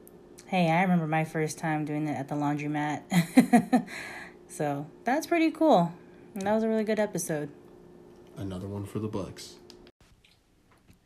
Hey, 0.46 0.70
I 0.70 0.82
remember 0.82 1.08
my 1.08 1.26
first 1.26 1.58
time 1.58 1.86
doing 1.86 2.08
it 2.08 2.14
at 2.14 2.28
the 2.28 2.36
laundromat. 2.36 3.02
so 4.48 4.88
that's 5.04 5.28
pretty 5.28 5.52
cool. 5.52 5.92
And 6.34 6.44
that 6.44 6.54
was 6.54 6.64
a 6.64 6.68
really 6.68 6.84
good 6.84 7.00
episode. 7.00 7.50
Another 8.38 8.68
one 8.68 8.86
for 8.86 9.00
the 9.00 9.08
books. 9.08 9.56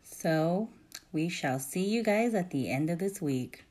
So 0.04 0.70
we 1.14 1.30
shall 1.30 1.60
see 1.60 1.86
you 1.86 2.04
guys 2.04 2.34
at 2.34 2.50
the 2.50 2.70
end 2.70 2.90
of 2.90 3.00
this 3.00 3.22
week. 3.22 3.64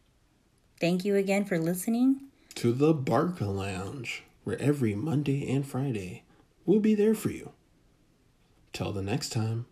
Thank 0.81 1.05
you 1.05 1.16
again 1.16 1.44
for 1.44 1.59
listening. 1.59 2.22
To 2.55 2.72
the 2.72 2.94
Barca 2.94 3.46
Lounge, 3.46 4.22
where 4.44 4.61
every 4.61 4.94
Monday 4.94 5.50
and 5.52 5.66
Friday 5.66 6.22
we'll 6.64 6.81
be 6.81 6.94
there 6.94 7.14
for 7.14 7.31
you. 7.31 7.50
Till 8.72 8.92
the 8.92 9.02
next 9.02 9.31
time. 9.31 9.66